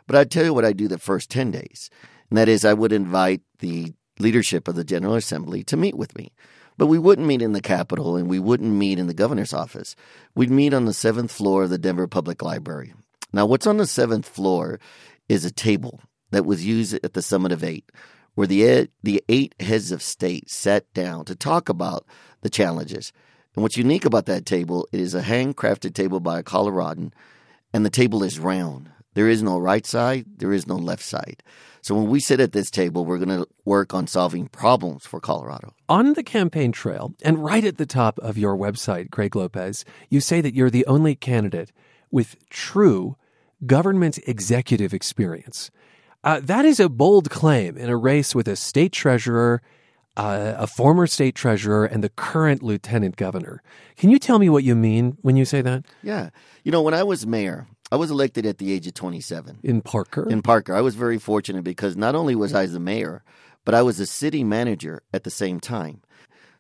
[0.09, 1.89] But I'd tell you what I do the first 10 days.
[2.29, 6.19] And that is, I would invite the leadership of the General Assembly to meet with
[6.19, 6.33] me.
[6.77, 9.95] But we wouldn't meet in the Capitol and we wouldn't meet in the governor's office.
[10.35, 12.93] We'd meet on the seventh floor of the Denver Public Library.
[13.33, 14.81] Now, what's on the seventh floor
[15.29, 16.01] is a table
[16.33, 17.89] that was used at the Summit of Eight,
[18.35, 22.05] where the, ed- the eight heads of state sat down to talk about
[22.41, 23.13] the challenges.
[23.59, 27.13] And what's unique about that table it is a handcrafted table by a Coloradan,
[27.73, 28.89] and the table is round.
[29.15, 31.43] There is no right side, there is no left side.
[31.81, 35.19] So when we sit at this table, we're going to work on solving problems for
[35.19, 35.75] Colorado.
[35.89, 40.21] On the campaign trail, and right at the top of your website, Greg Lopez, you
[40.21, 41.73] say that you're the only candidate
[42.13, 43.17] with true
[43.67, 45.73] government executive experience.
[46.23, 49.61] Uh, that is a bold claim in a race with a state treasurer,
[50.19, 53.63] uh, a former state treasurer, and the current lieutenant governor.
[53.97, 55.85] Can you tell me what you mean when you say that?
[56.03, 56.31] Yeah.
[56.65, 59.81] You know, when I was mayor, I was elected at the age of 27 In
[59.81, 60.29] Parker?
[60.29, 60.75] in Parker.
[60.75, 63.23] I was very fortunate because not only was I the mayor,
[63.65, 66.03] but I was a city manager at the same time.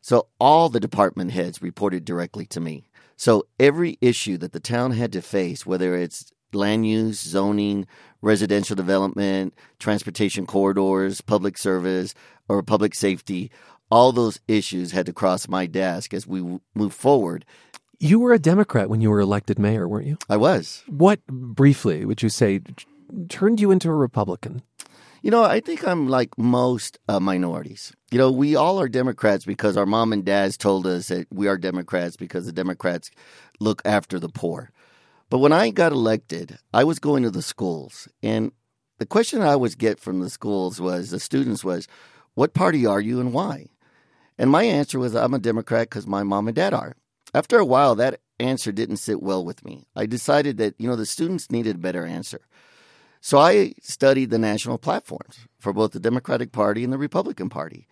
[0.01, 2.89] So all the department heads reported directly to me.
[3.17, 7.87] So every issue that the town had to face, whether it's land use, zoning,
[8.23, 12.15] residential development, transportation corridors, public service,
[12.49, 13.51] or public safety,
[13.91, 17.45] all those issues had to cross my desk as we w- move forward.
[18.01, 20.19] you were a Democrat when you were elected mayor, weren't you?
[20.29, 20.85] I was.
[20.87, 22.61] What, briefly, would you say
[23.29, 24.63] turned you into a Republican?
[25.21, 27.93] You know, I think I'm like most uh, minorities.
[28.13, 31.49] You know, we all are Democrats because our mom and dads told us that we
[31.49, 33.11] are Democrats because the Democrats
[33.59, 34.71] look after the poor.
[35.31, 38.53] But when I got elected, I was going to the schools, and
[38.99, 41.87] the question I always get from the schools was the students was,
[42.35, 43.67] "What party are you and why?"
[44.39, 46.95] And my answer was, I'm a Democrat because my mom and dad are.
[47.35, 49.89] After a while, that answer didn't sit well with me.
[49.97, 52.41] I decided that, you know, the students needed a better answer.
[53.21, 57.89] So I studied the national platforms for both the Democratic Party and the Republican Party.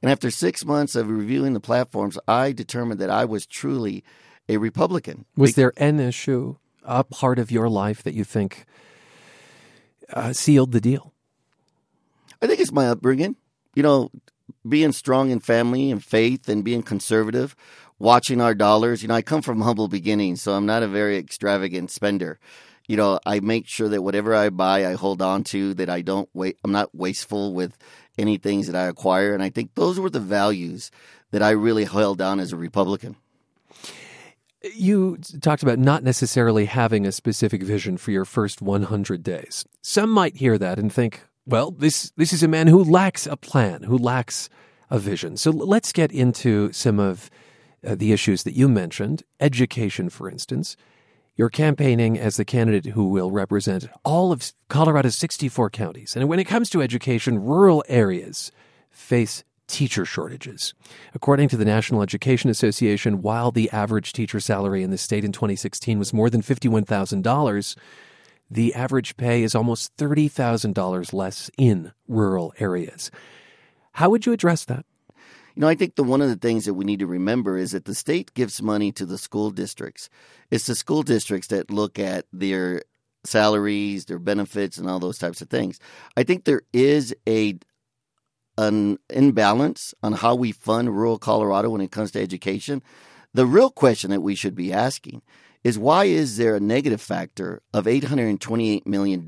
[0.00, 4.02] And after six months of reviewing the platforms, I determined that I was truly
[4.48, 5.26] a Republican.
[5.36, 8.64] Was there an issue, a part of your life that you think
[10.12, 11.12] uh, sealed the deal?
[12.42, 13.36] I think it's my upbringing.
[13.74, 14.10] You know,
[14.68, 17.54] being strong in family and faith and being conservative,
[17.98, 19.02] watching our dollars.
[19.02, 22.38] You know, I come from humble beginnings, so I'm not a very extravagant spender.
[22.88, 26.00] You know, I make sure that whatever I buy, I hold on to, that I
[26.00, 27.78] don't wait, I'm not wasteful with
[28.18, 29.32] any things that I acquire.
[29.32, 30.90] And I think those were the values
[31.30, 33.16] that I really held down as a Republican.
[34.62, 39.64] You talked about not necessarily having a specific vision for your first 100 days.
[39.82, 43.36] Some might hear that and think, well, this, this is a man who lacks a
[43.36, 44.50] plan, who lacks
[44.90, 45.36] a vision.
[45.36, 47.30] So let's get into some of
[47.86, 49.22] uh, the issues that you mentioned.
[49.40, 50.76] Education, for instance.
[51.36, 56.14] You're campaigning as the candidate who will represent all of Colorado's 64 counties.
[56.14, 58.52] And when it comes to education, rural areas
[58.90, 60.74] face teacher shortages.
[61.14, 65.32] According to the National Education Association, while the average teacher salary in the state in
[65.32, 67.76] 2016 was more than $51,000,
[68.50, 73.10] the average pay is almost $30,000 less in rural areas.
[73.92, 74.84] How would you address that?
[75.54, 77.72] You know, I think the one of the things that we need to remember is
[77.72, 80.08] that the state gives money to the school districts.
[80.50, 82.82] It's the school districts that look at their
[83.24, 85.78] salaries, their benefits, and all those types of things.
[86.16, 87.58] I think there is a
[88.58, 92.82] an imbalance on how we fund rural Colorado when it comes to education.
[93.32, 95.22] The real question that we should be asking
[95.62, 99.24] is why is there a negative factor of $828 million?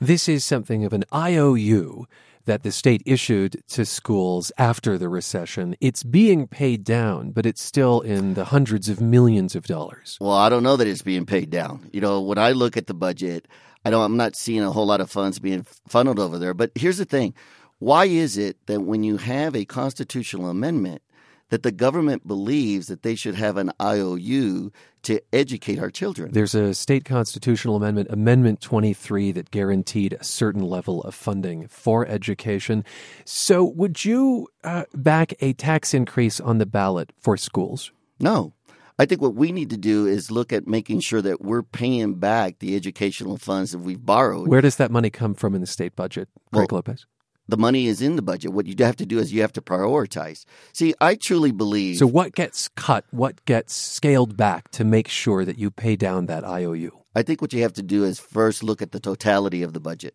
[0.00, 2.06] This is something of an IOU
[2.44, 5.76] that the state issued to schools after the recession.
[5.80, 10.16] It's being paid down, but it's still in the hundreds of millions of dollars.
[10.20, 11.88] Well, I don't know that it's being paid down.
[11.92, 13.46] You know, when I look at the budget,
[13.84, 16.54] I don't I'm not seeing a whole lot of funds being funneled over there.
[16.54, 17.34] But here's the thing.
[17.80, 21.02] Why is it that when you have a constitutional amendment
[21.50, 26.32] that the government believes that they should have an IOU to educate our children.
[26.32, 32.06] There's a state constitutional amendment, Amendment 23, that guaranteed a certain level of funding for
[32.06, 32.84] education.
[33.24, 37.92] So, would you uh, back a tax increase on the ballot for schools?
[38.18, 38.54] No.
[38.98, 42.16] I think what we need to do is look at making sure that we're paying
[42.16, 44.46] back the educational funds that we've borrowed.
[44.46, 47.06] Where does that money come from in the state budget, Greg well, Lopez?
[47.50, 48.52] The money is in the budget.
[48.52, 50.44] What you have to do is you have to prioritize.
[50.72, 51.96] See, I truly believe.
[51.96, 53.04] So, what gets cut?
[53.10, 56.96] What gets scaled back to make sure that you pay down that IOU?
[57.14, 59.80] I think what you have to do is first look at the totality of the
[59.80, 60.14] budget.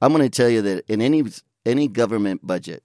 [0.00, 1.24] I'm going to tell you that in any
[1.64, 2.84] any government budget,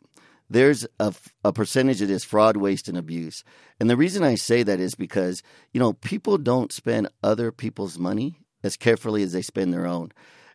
[0.49, 1.13] there's a,
[1.45, 3.43] a percentage that is fraud, waste, and abuse.
[3.79, 7.99] And the reason I say that is because you know people don't spend other people's
[7.99, 10.11] money as carefully as they spend their own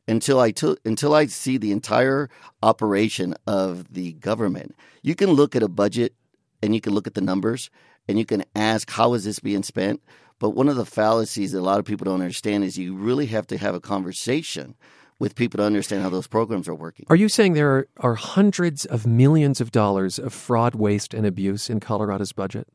[0.08, 0.52] until I
[0.84, 2.28] until I see the entire
[2.62, 4.74] operation of the government.
[5.02, 6.14] You can look at a budget
[6.62, 7.70] and you can look at the numbers
[8.08, 10.02] and you can ask how is this being spent.
[10.38, 13.26] But one of the fallacies that a lot of people don't understand is you really
[13.26, 14.74] have to have a conversation
[15.18, 17.06] with people to understand how those programs are working.
[17.08, 21.24] Are you saying there are, are hundreds of millions of dollars of fraud, waste, and
[21.24, 22.68] abuse in Colorado's budget?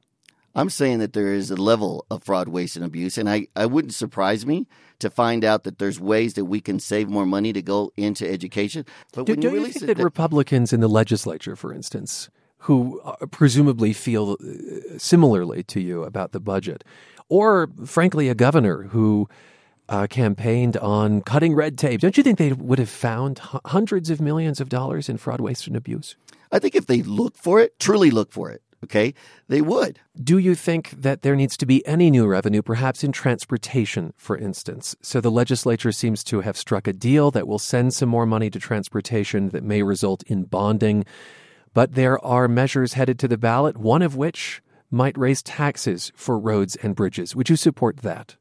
[0.53, 3.65] I'm saying that there is a level of fraud, waste, and abuse, and I, I
[3.65, 4.67] wouldn't surprise me
[4.99, 8.29] to find out that there's ways that we can save more money to go into
[8.29, 8.85] education.
[9.13, 12.99] But do, do you, really think that, that Republicans in the legislature, for instance, who
[13.01, 16.83] uh, presumably feel uh, similarly to you about the budget,
[17.29, 19.29] or frankly, a governor who
[19.89, 24.21] uh, campaigned on cutting red tape, don't you think they would have found hundreds of
[24.21, 26.15] millions of dollars in fraud, waste, and abuse?
[26.51, 29.13] I think if they look for it, truly look for it, okay,
[29.47, 29.99] they would.
[30.21, 34.37] Do you think that there needs to be any new revenue, perhaps in transportation, for
[34.37, 34.95] instance?
[35.01, 38.49] So the legislature seems to have struck a deal that will send some more money
[38.49, 41.05] to transportation that may result in bonding.
[41.73, 46.37] But there are measures headed to the ballot, one of which might raise taxes for
[46.37, 47.35] roads and bridges.
[47.35, 48.35] Would you support that?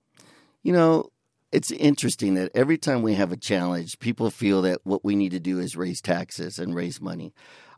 [0.63, 1.11] You know,
[1.53, 5.31] it's interesting that every time we have a challenge, people feel that what we need
[5.31, 7.33] to do is raise taxes and raise money.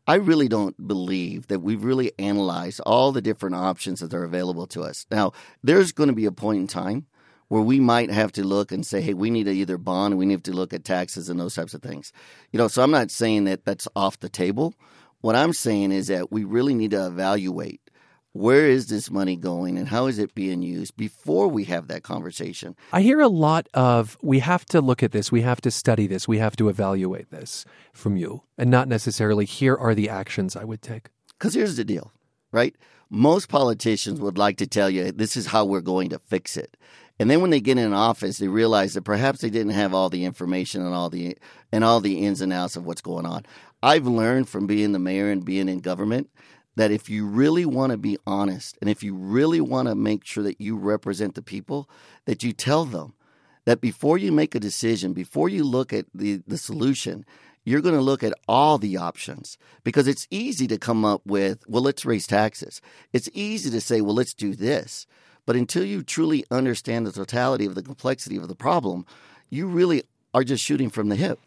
[0.06, 4.66] I really don't believe that we've really analyzed all the different options that are available
[4.68, 5.06] to us.
[5.10, 5.32] Now,
[5.62, 7.06] there's going to be a point in time
[7.48, 10.26] where we might have to look and say, hey, we need to either bond, we
[10.26, 12.12] need to look at taxes and those types of things.
[12.50, 14.74] You know, so I'm not saying that that's off the table.
[15.20, 17.80] What I'm saying is that we really need to evaluate
[18.32, 22.02] where is this money going and how is it being used before we have that
[22.02, 22.74] conversation.
[22.92, 26.06] I hear a lot of we have to look at this, we have to study
[26.06, 30.56] this, we have to evaluate this from you, and not necessarily here are the actions
[30.56, 31.08] I would take.
[31.38, 32.12] Because here's the deal
[32.52, 32.76] right?
[33.10, 36.76] Most politicians would like to tell you this is how we're going to fix it.
[37.18, 40.08] And then when they get in office, they realize that perhaps they didn't have all
[40.08, 41.36] the information and all the
[41.70, 43.44] and all the ins and outs of what's going on.
[43.82, 46.30] I've learned from being the mayor and being in government
[46.76, 50.24] that if you really want to be honest and if you really want to make
[50.24, 51.88] sure that you represent the people,
[52.24, 53.14] that you tell them
[53.64, 57.24] that before you make a decision, before you look at the, the solution,
[57.64, 61.62] you're going to look at all the options because it's easy to come up with,
[61.68, 62.80] well, let's raise taxes.
[63.12, 65.06] It's easy to say, well, let's do this.
[65.46, 69.06] But until you truly understand the totality of the complexity of the problem,
[69.50, 70.02] you really
[70.34, 71.38] are just shooting from the hip.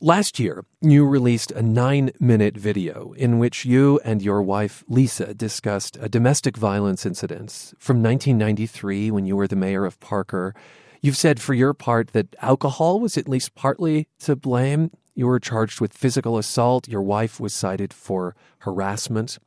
[0.00, 5.34] Last year, you released a nine minute video in which you and your wife, Lisa,
[5.34, 10.54] discussed a domestic violence incident from 1993 when you were the mayor of Parker.
[11.02, 14.92] You've said for your part that alcohol was at least partly to blame.
[15.16, 16.86] You were charged with physical assault.
[16.86, 19.40] Your wife was cited for harassment.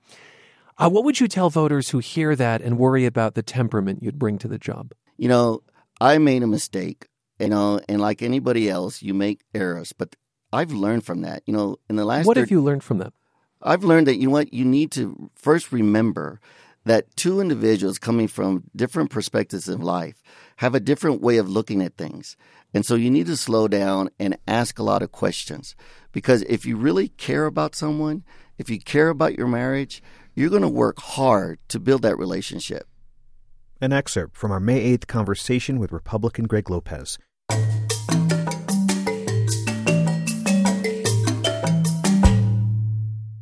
[0.78, 4.20] Uh, what would you tell voters who hear that and worry about the temperament you'd
[4.20, 4.92] bring to the job?
[5.16, 5.62] You know,
[6.02, 7.08] I made a mistake,
[7.40, 10.18] you know, and like anybody else, you make errors, but
[10.54, 11.44] I've learned from that.
[11.46, 13.14] You know, in the last What have you learned from that?
[13.62, 16.40] I've learned that you know what you need to first remember
[16.86, 20.24] that two individuals coming from different perspectives of life
[20.58, 22.36] have a different way of looking at things.
[22.74, 25.76] And so you need to slow down and ask a lot of questions.
[26.12, 28.24] Because if you really care about someone,
[28.58, 30.02] if you care about your marriage,
[30.34, 32.88] you're going to work hard to build that relationship.
[33.80, 37.18] An excerpt from our May 8th conversation with Republican Greg Lopez.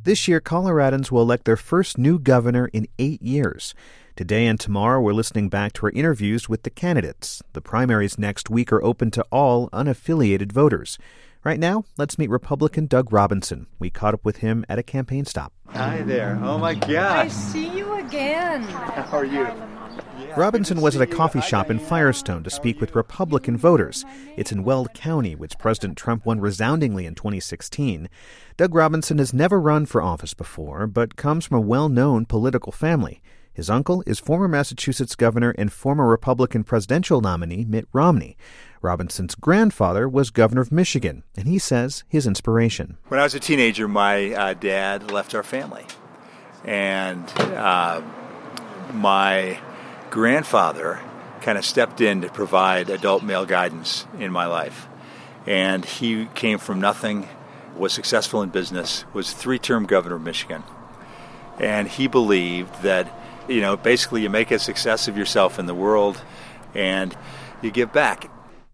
[0.02, 3.74] This year, Coloradans will elect their first new governor in eight years.
[4.16, 7.42] Today and tomorrow, we're listening back to our interviews with the candidates.
[7.52, 10.96] The primaries next week are open to all unaffiliated voters.
[11.44, 13.66] Right now, let's meet Republican Doug Robinson.
[13.78, 15.52] We caught up with him at a campaign stop.
[15.66, 16.40] Hi there.
[16.42, 17.26] Oh my God.
[17.26, 18.62] I see you again.
[18.62, 19.48] How are you?
[20.36, 24.04] Robinson was at a coffee shop in Firestone to speak with Republican voters.
[24.36, 28.08] It's in Weld County, which President Trump won resoundingly in 2016.
[28.56, 32.70] Doug Robinson has never run for office before, but comes from a well known political
[32.70, 33.20] family.
[33.52, 38.36] His uncle is former Massachusetts governor and former Republican presidential nominee Mitt Romney.
[38.80, 42.96] Robinson's grandfather was governor of Michigan, and he says his inspiration.
[43.08, 45.84] When I was a teenager, my uh, dad left our family.
[46.64, 48.00] And uh,
[48.92, 49.58] my
[50.10, 51.00] grandfather
[51.40, 54.88] kind of stepped in to provide adult male guidance in my life.
[55.46, 57.28] And he came from nothing,
[57.76, 60.62] was successful in business, was three term governor of Michigan.
[61.58, 63.10] And he believed that,
[63.48, 66.20] you know, basically you make a success of yourself in the world
[66.74, 67.16] and
[67.62, 68.30] you give back.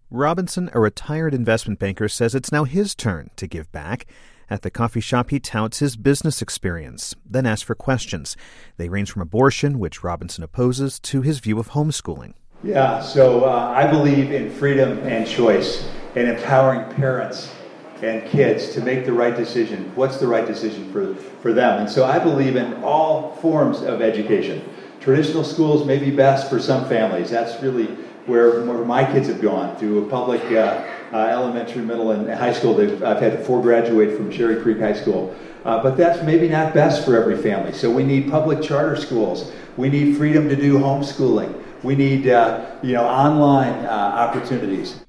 [0.09, 4.05] Robinson, a retired investment banker, says it's now his turn to give back.
[4.49, 8.37] At the coffee shop, he touts his business experience, then asks for questions.
[8.77, 12.33] They range from abortion, which Robinson opposes, to his view of homeschooling.
[12.63, 17.53] Yeah, so uh, I believe in freedom and choice and empowering parents
[18.01, 19.91] and kids to make the right decision.
[19.95, 21.81] What's the right decision for, for them?
[21.81, 24.67] And so I believe in all forms of education.
[25.01, 27.29] Traditional schools may be best for some families.
[27.29, 27.89] That's really
[28.27, 32.53] where, where my kids have gone through a public uh, uh, elementary, middle, and high
[32.53, 32.75] school.
[32.75, 35.35] They've, I've had four graduate from Cherry Creek High School.
[35.63, 37.73] Uh, but that's maybe not best for every family.
[37.73, 39.51] So we need public charter schools.
[39.75, 41.63] We need freedom to do homeschooling.
[41.83, 45.01] We need uh, you know online uh, opportunities.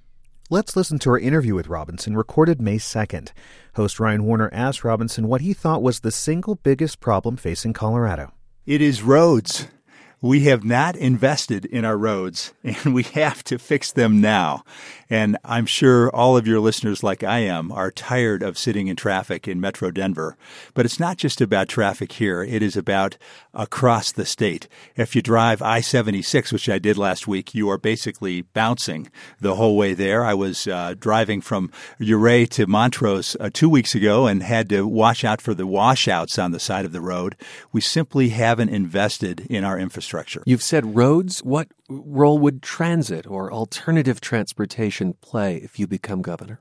[0.50, 3.32] Let's listen to our interview with Robinson, recorded May 2nd.
[3.74, 8.32] Host Ryan Warner asked Robinson what he thought was the single biggest problem facing Colorado.
[8.66, 9.68] It is roads.
[10.20, 14.64] We have not invested in our roads, and we have to fix them now.
[15.10, 18.96] And I'm sure all of your listeners, like I am, are tired of sitting in
[18.96, 20.36] traffic in Metro Denver.
[20.74, 23.16] But it's not just about traffic here, it is about
[23.54, 24.68] across the state.
[24.96, 29.54] If you drive I 76, which I did last week, you are basically bouncing the
[29.54, 30.24] whole way there.
[30.24, 34.86] I was uh, driving from Ouray to Montrose uh, two weeks ago and had to
[34.86, 37.36] watch out for the washouts on the side of the road.
[37.72, 40.42] We simply haven't invested in our infrastructure.
[40.46, 41.40] You've said roads.
[41.40, 46.60] What role would transit or alternative transportation play if you become governor?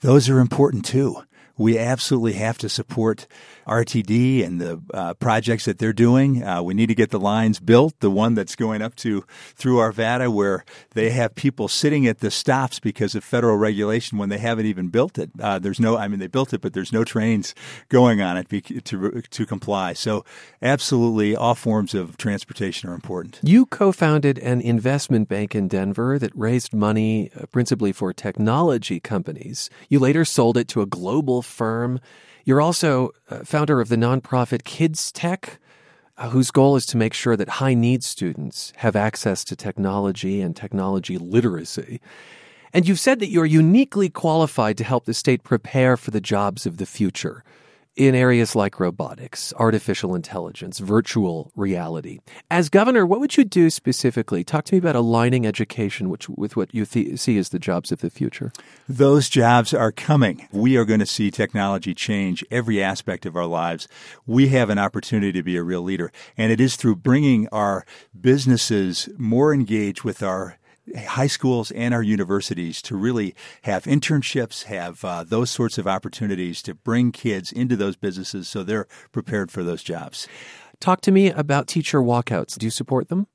[0.00, 1.22] Those are important too.
[1.56, 3.26] We absolutely have to support
[3.66, 6.42] RTD and the uh, projects that they're doing.
[6.42, 7.98] Uh, we need to get the lines built.
[8.00, 12.30] The one that's going up to through Arvada, where they have people sitting at the
[12.30, 15.30] stops because of federal regulation when they haven't even built it.
[15.40, 17.54] Uh, there's no, I mean, they built it, but there's no trains
[17.88, 19.92] going on it to to comply.
[19.92, 20.24] So,
[20.62, 23.40] absolutely, all forms of transportation are important.
[23.42, 29.70] You co-founded an investment bank in Denver that raised money uh, principally for technology companies.
[29.88, 32.00] You later sold it to a global firm.
[32.44, 35.58] You're also uh, founder of the nonprofit KidsTek.
[36.16, 40.40] uh, whose goal is to make sure that high needs students have access to technology
[40.40, 42.00] and technology literacy.
[42.72, 46.66] And you've said that you're uniquely qualified to help the state prepare for the jobs
[46.66, 47.42] of the future
[47.96, 52.18] in areas like robotics, artificial intelligence, virtual reality.
[52.50, 54.42] As governor, what would you do specifically?
[54.42, 57.92] Talk to me about aligning education which, with what you th- see as the jobs
[57.92, 58.52] of the future.
[58.88, 60.48] Those jobs are coming.
[60.50, 63.86] We are going to see technology change every aspect of our lives.
[64.26, 67.86] We have an opportunity to be a real leader, and it is through bringing our
[68.20, 70.58] businesses more engaged with our
[70.96, 76.62] high schools and our universities to really have internships, have uh, those sorts of opportunities
[76.62, 80.28] to bring kids into those businesses so they're prepared for those jobs.
[80.80, 82.58] Talk to me about teacher walkouts.
[82.58, 83.26] Do you support them?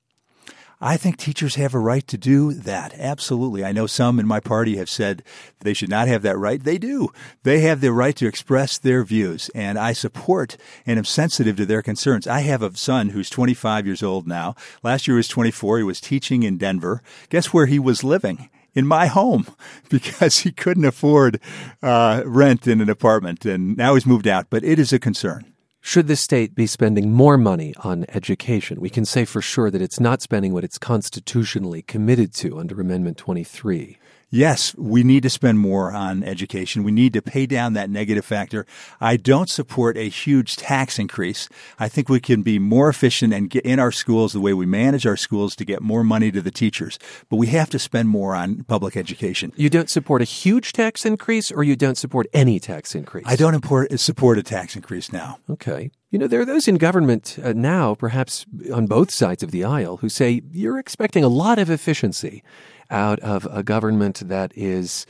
[0.82, 2.94] I think teachers have a right to do that.
[2.98, 3.66] Absolutely.
[3.66, 5.24] I know some in my party have said
[5.60, 6.64] they should not have that right.
[6.64, 7.10] They do.
[7.44, 10.56] They have the right to express their views, and I support
[10.86, 12.28] and am sensitive to their concerns.
[12.28, 14.56] I have a son who's 25 years old now.
[14.82, 15.80] Last year he was 24.
[15.80, 17.02] He was teaching in Denver.
[17.30, 18.50] Guess where he was living?
[18.76, 19.48] in my home
[19.90, 21.42] because he couldn't afford
[21.82, 24.46] uh, rent in an apartment and now he's moved out.
[24.52, 25.52] But it is a concern.
[25.82, 28.82] Should the state be spending more money on education?
[28.82, 32.80] We can say for sure that it's not spending what it's constitutionally committed to under
[32.80, 33.98] Amendment 23
[34.30, 36.84] yes, we need to spend more on education.
[36.84, 38.66] We need to pay down that negative factor.
[39.02, 41.50] I don't support a huge tax increase.
[41.80, 44.66] I think we can be more efficient and get in our schools the way we
[44.66, 47.00] manage our schools to get more money to the teachers.
[47.30, 49.52] But we have to spend more on public education.
[49.56, 53.26] You don't support a huge tax increase or you don't support any tax increase?
[53.28, 55.40] I don't import, support a tax increase now.
[55.50, 55.92] Okay.
[56.12, 59.64] You know, there are those in government uh, now, perhaps on both sides of the
[59.64, 62.44] aisle, who say you're expecting a lot of efficiency
[62.90, 65.06] out of a government that is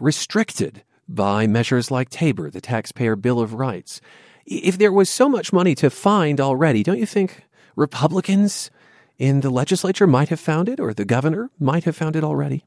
[0.00, 4.00] restricted by measures like Tabor, the Taxpayer Bill of Rights.
[4.46, 7.44] If there was so much money to find already, don't you think
[7.76, 8.70] Republicans
[9.18, 12.64] in the legislature might have found it, or the governor might have found it already?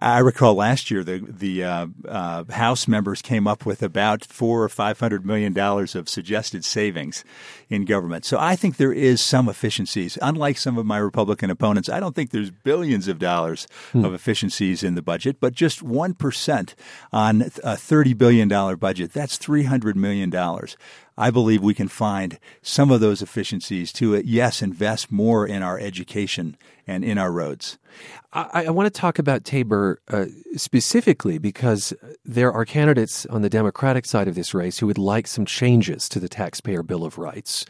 [0.00, 4.62] I recall last year the the uh, uh, House members came up with about four
[4.62, 7.24] or five hundred million dollars of suggested savings
[7.68, 8.24] in government.
[8.24, 10.16] So I think there is some efficiencies.
[10.22, 14.04] Unlike some of my Republican opponents, I don't think there's billions of dollars hmm.
[14.04, 16.76] of efficiencies in the budget, but just one percent
[17.12, 19.12] on a thirty billion dollar budget.
[19.12, 20.76] That's three hundred million dollars.
[21.16, 25.78] I believe we can find some of those efficiencies to, yes, invest more in our
[25.78, 26.56] education
[26.86, 27.78] and in our roads.
[28.32, 31.92] I, I want to talk about Tabor uh, specifically because
[32.24, 36.08] there are candidates on the Democratic side of this race who would like some changes
[36.10, 37.66] to the Taxpayer Bill of Rights.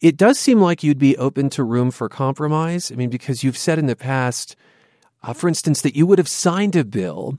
[0.00, 2.92] It does seem like you'd be open to room for compromise.
[2.92, 4.56] I mean, because you've said in the past,
[5.22, 7.38] uh, for instance, that you would have signed a bill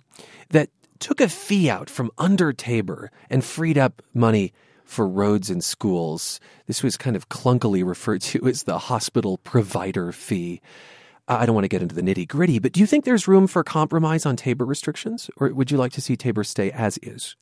[0.50, 0.70] that
[1.00, 4.54] took a fee out from under Tabor and freed up money
[4.90, 6.40] for roads and schools.
[6.66, 10.62] This was kind of clunkily referred to as the hospital provider fee.
[11.28, 13.46] I don't want to get into the nitty gritty, but do you think there's room
[13.46, 17.36] for compromise on Tabor restrictions, or would you like to see Tabor stay as is?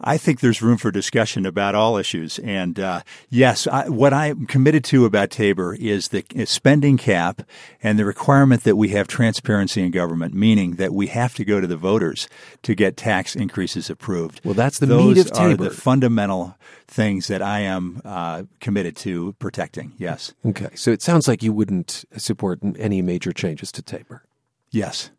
[0.00, 2.38] I think there's room for discussion about all issues.
[2.38, 7.42] And uh, yes, I, what I'm committed to about Tabor is the spending cap
[7.82, 11.60] and the requirement that we have transparency in government, meaning that we have to go
[11.60, 12.28] to the voters
[12.62, 14.40] to get tax increases approved.
[14.44, 15.64] Well, that's the Those meat of Tabor.
[15.64, 16.56] Are the fundamental
[16.88, 19.92] things that I am uh, committed to protecting.
[19.98, 20.34] Yes.
[20.44, 20.70] Okay.
[20.74, 24.24] So it sounds like you wouldn't support any major changes to Tabor.
[24.70, 25.10] Yes.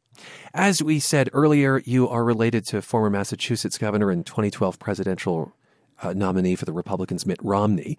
[0.54, 5.54] As we said earlier, you are related to former Massachusetts governor and 2012 presidential
[6.02, 7.98] uh, nominee for the Republicans, Mitt Romney.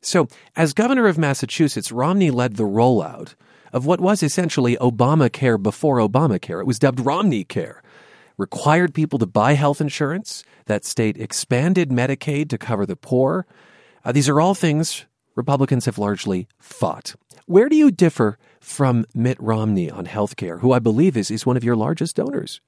[0.00, 3.34] So, as governor of Massachusetts, Romney led the rollout
[3.72, 6.60] of what was essentially Obamacare before Obamacare.
[6.60, 7.82] It was dubbed Romney Care.
[8.38, 10.44] Required people to buy health insurance.
[10.66, 13.46] That state expanded Medicaid to cover the poor.
[14.04, 15.04] Uh, these are all things
[15.40, 17.14] Republicans have largely fought.
[17.46, 21.46] Where do you differ from Mitt Romney on health care, who I believe is, is
[21.46, 22.60] one of your largest donors?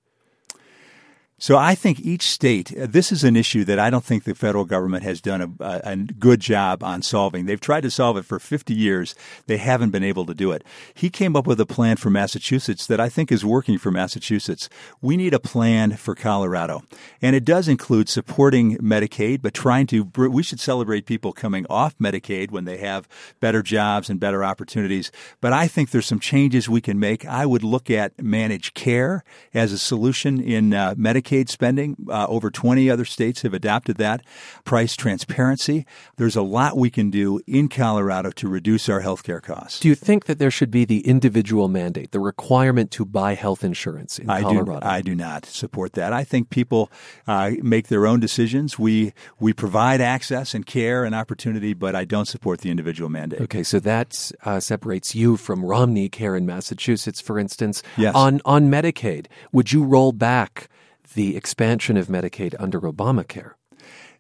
[1.43, 4.32] So I think each state, uh, this is an issue that I don't think the
[4.36, 7.47] federal government has done a, a, good job on solving.
[7.47, 9.16] They've tried to solve it for 50 years.
[9.49, 10.62] They haven't been able to do it.
[10.95, 14.68] He came up with a plan for Massachusetts that I think is working for Massachusetts.
[15.01, 16.84] We need a plan for Colorado.
[17.20, 21.99] And it does include supporting Medicaid, but trying to, we should celebrate people coming off
[21.99, 23.09] Medicaid when they have
[23.40, 25.11] better jobs and better opportunities.
[25.40, 27.26] But I think there's some changes we can make.
[27.26, 31.96] I would look at managed care as a solution in uh, Medicaid Medicaid spending.
[32.08, 34.22] Uh, over 20 other states have adopted that.
[34.64, 35.86] Price transparency.
[36.16, 39.80] There's a lot we can do in Colorado to reduce our healthcare costs.
[39.80, 43.64] Do you think that there should be the individual mandate, the requirement to buy health
[43.64, 44.80] insurance in I Colorado?
[44.80, 46.12] Do, I do not support that.
[46.12, 46.90] I think people
[47.26, 48.78] uh, make their own decisions.
[48.78, 53.40] We we provide access and care and opportunity, but I don't support the individual mandate.
[53.42, 57.82] Okay, so that uh, separates you from Romney Care in Massachusetts, for instance.
[57.96, 58.14] Yes.
[58.14, 60.68] On on Medicaid, would you roll back
[61.14, 63.53] the expansion of Medicaid under Obamacare?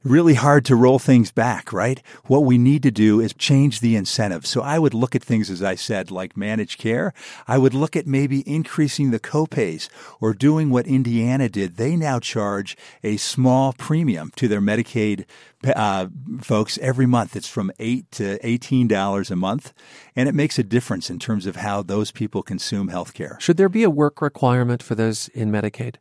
[0.04, 2.02] really hard to roll things back, right?
[2.26, 4.46] What we need to do is change the incentive.
[4.46, 7.12] So I would look at things, as I said, like managed care.
[7.46, 9.88] I would look at maybe increasing the copays
[10.20, 11.76] or doing what Indiana did.
[11.76, 15.24] They now charge a small premium to their Medicaid
[15.64, 16.08] uh,
[16.40, 17.36] folks every month.
[17.36, 19.72] It's from eight to eighteen dollars a month,
[20.16, 23.36] and it makes a difference in terms of how those people consume health care.
[23.40, 25.96] Should there be a work requirement for those in Medicaid?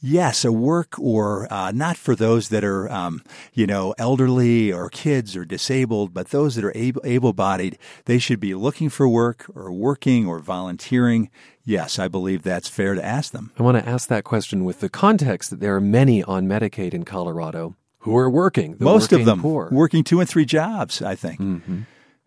[0.00, 3.22] Yes, a work or uh, not for those that are, um,
[3.52, 8.40] you know, elderly or kids or disabled, but those that are able bodied, they should
[8.40, 11.30] be looking for work or working or volunteering.
[11.64, 13.52] Yes, I believe that's fair to ask them.
[13.58, 16.92] I want to ask that question with the context that there are many on Medicaid
[16.92, 18.76] in Colorado who are working.
[18.78, 19.70] Most working of them poor.
[19.72, 21.40] working two and three jobs, I think.
[21.40, 21.82] Mm-hmm.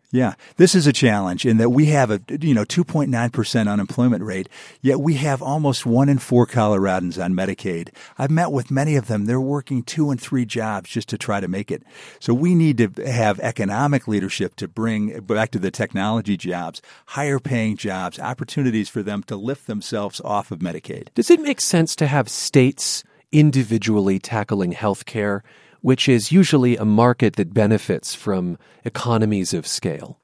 [0.09, 4.47] Yeah, this is a challenge in that we have a you know 2.9% unemployment rate,
[4.81, 7.89] yet we have almost 1 in 4 Coloradans on Medicaid.
[8.17, 9.25] I've met with many of them.
[9.25, 11.83] They're working 2 and 3 jobs just to try to make it.
[12.21, 17.39] So we need to have economic leadership to bring back to the technology jobs, higher
[17.39, 21.09] paying jobs, opportunities for them to lift themselves off of Medicaid.
[21.15, 23.03] Does it make sense to have states
[23.33, 25.43] individually tackling health care?
[25.81, 30.19] Which is usually a market that benefits from economies of scale.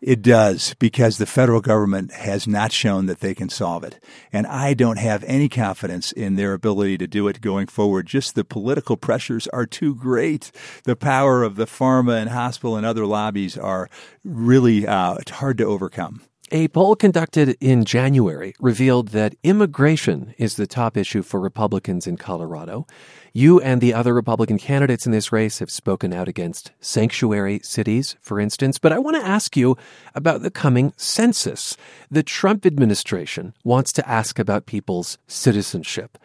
[0.00, 3.98] It does because the federal government has not shown that they can solve it.
[4.32, 8.06] And I don't have any confidence in their ability to do it going forward.
[8.06, 10.52] Just the political pressures are too great.
[10.84, 13.90] The power of the pharma and hospital and other lobbies are
[14.24, 16.22] really uh, hard to overcome.
[16.50, 22.16] A poll conducted in January revealed that immigration is the top issue for Republicans in
[22.16, 22.86] Colorado.
[23.34, 28.16] You and the other Republican candidates in this race have spoken out against sanctuary cities,
[28.22, 28.78] for instance.
[28.78, 29.76] But I want to ask you
[30.14, 31.76] about the coming census.
[32.10, 36.16] The Trump administration wants to ask about people's citizenship.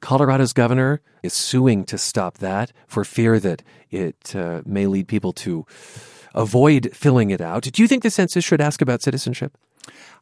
[0.00, 3.62] Colorado's governor is suing to stop that for fear that
[3.92, 5.66] it uh, may lead people to
[6.34, 7.62] avoid filling it out.
[7.62, 9.56] Do you think the census should ask about citizenship?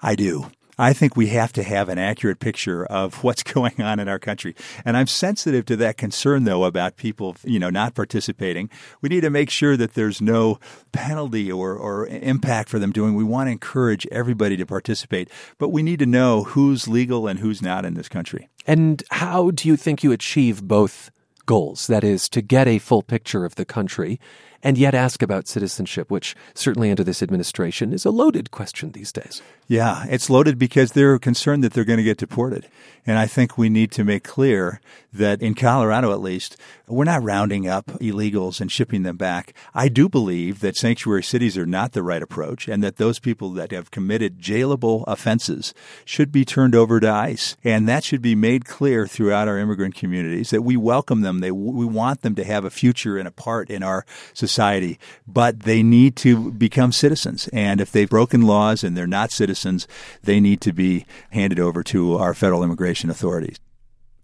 [0.03, 0.51] I do.
[0.79, 4.19] I think we have to have an accurate picture of what's going on in our
[4.19, 4.55] country.
[4.85, 8.69] And I'm sensitive to that concern, though, about people, you know, not participating.
[9.01, 10.59] We need to make sure that there's no
[10.93, 13.15] penalty or, or impact for them doing.
[13.15, 17.39] We want to encourage everybody to participate, but we need to know who's legal and
[17.39, 18.49] who's not in this country.
[18.67, 21.11] And how do you think you achieve both
[21.47, 21.87] goals?
[21.87, 24.21] That is, to get a full picture of the country
[24.63, 29.13] and yet ask about citizenship, which certainly under this administration is a loaded question these
[29.13, 29.41] days.
[29.69, 32.67] Yeah, it's loaded because they're concerned that they're going to get deported.
[33.07, 34.81] And I think we need to make clear
[35.13, 36.57] that in Colorado, at least,
[36.89, 39.55] we're not rounding up illegals and shipping them back.
[39.75, 43.51] I do believe that sanctuary cities are not the right approach and that those people
[43.51, 45.75] that have committed jailable offenses
[46.05, 47.57] should be turned over to ICE.
[47.65, 51.36] And that should be made clear throughout our immigrant communities that we welcome them.
[51.41, 55.61] They, we want them to have a future and a part in our society, but
[55.61, 57.49] they need to become citizens.
[57.53, 59.87] And if they've broken laws and they're not citizens,
[60.23, 63.59] they need to be handed over to our federal immigration authorities.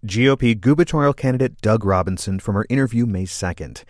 [0.05, 3.85] GOP gubernatorial candidate Doug Robinson from our interview May 2nd.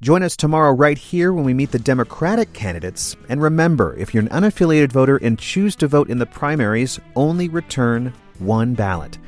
[0.00, 3.16] Join us tomorrow right here when we meet the Democratic candidates.
[3.28, 7.50] And remember, if you're an unaffiliated voter and choose to vote in the primaries, only
[7.50, 9.18] return one ballot.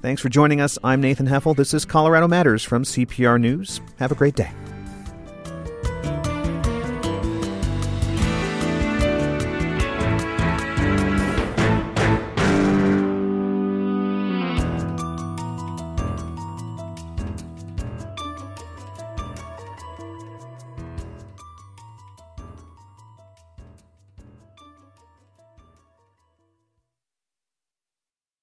[0.00, 0.78] Thanks for joining us.
[0.84, 1.56] I'm Nathan Heffel.
[1.56, 3.80] This is Colorado Matters from CPR News.
[3.98, 4.52] Have a great day.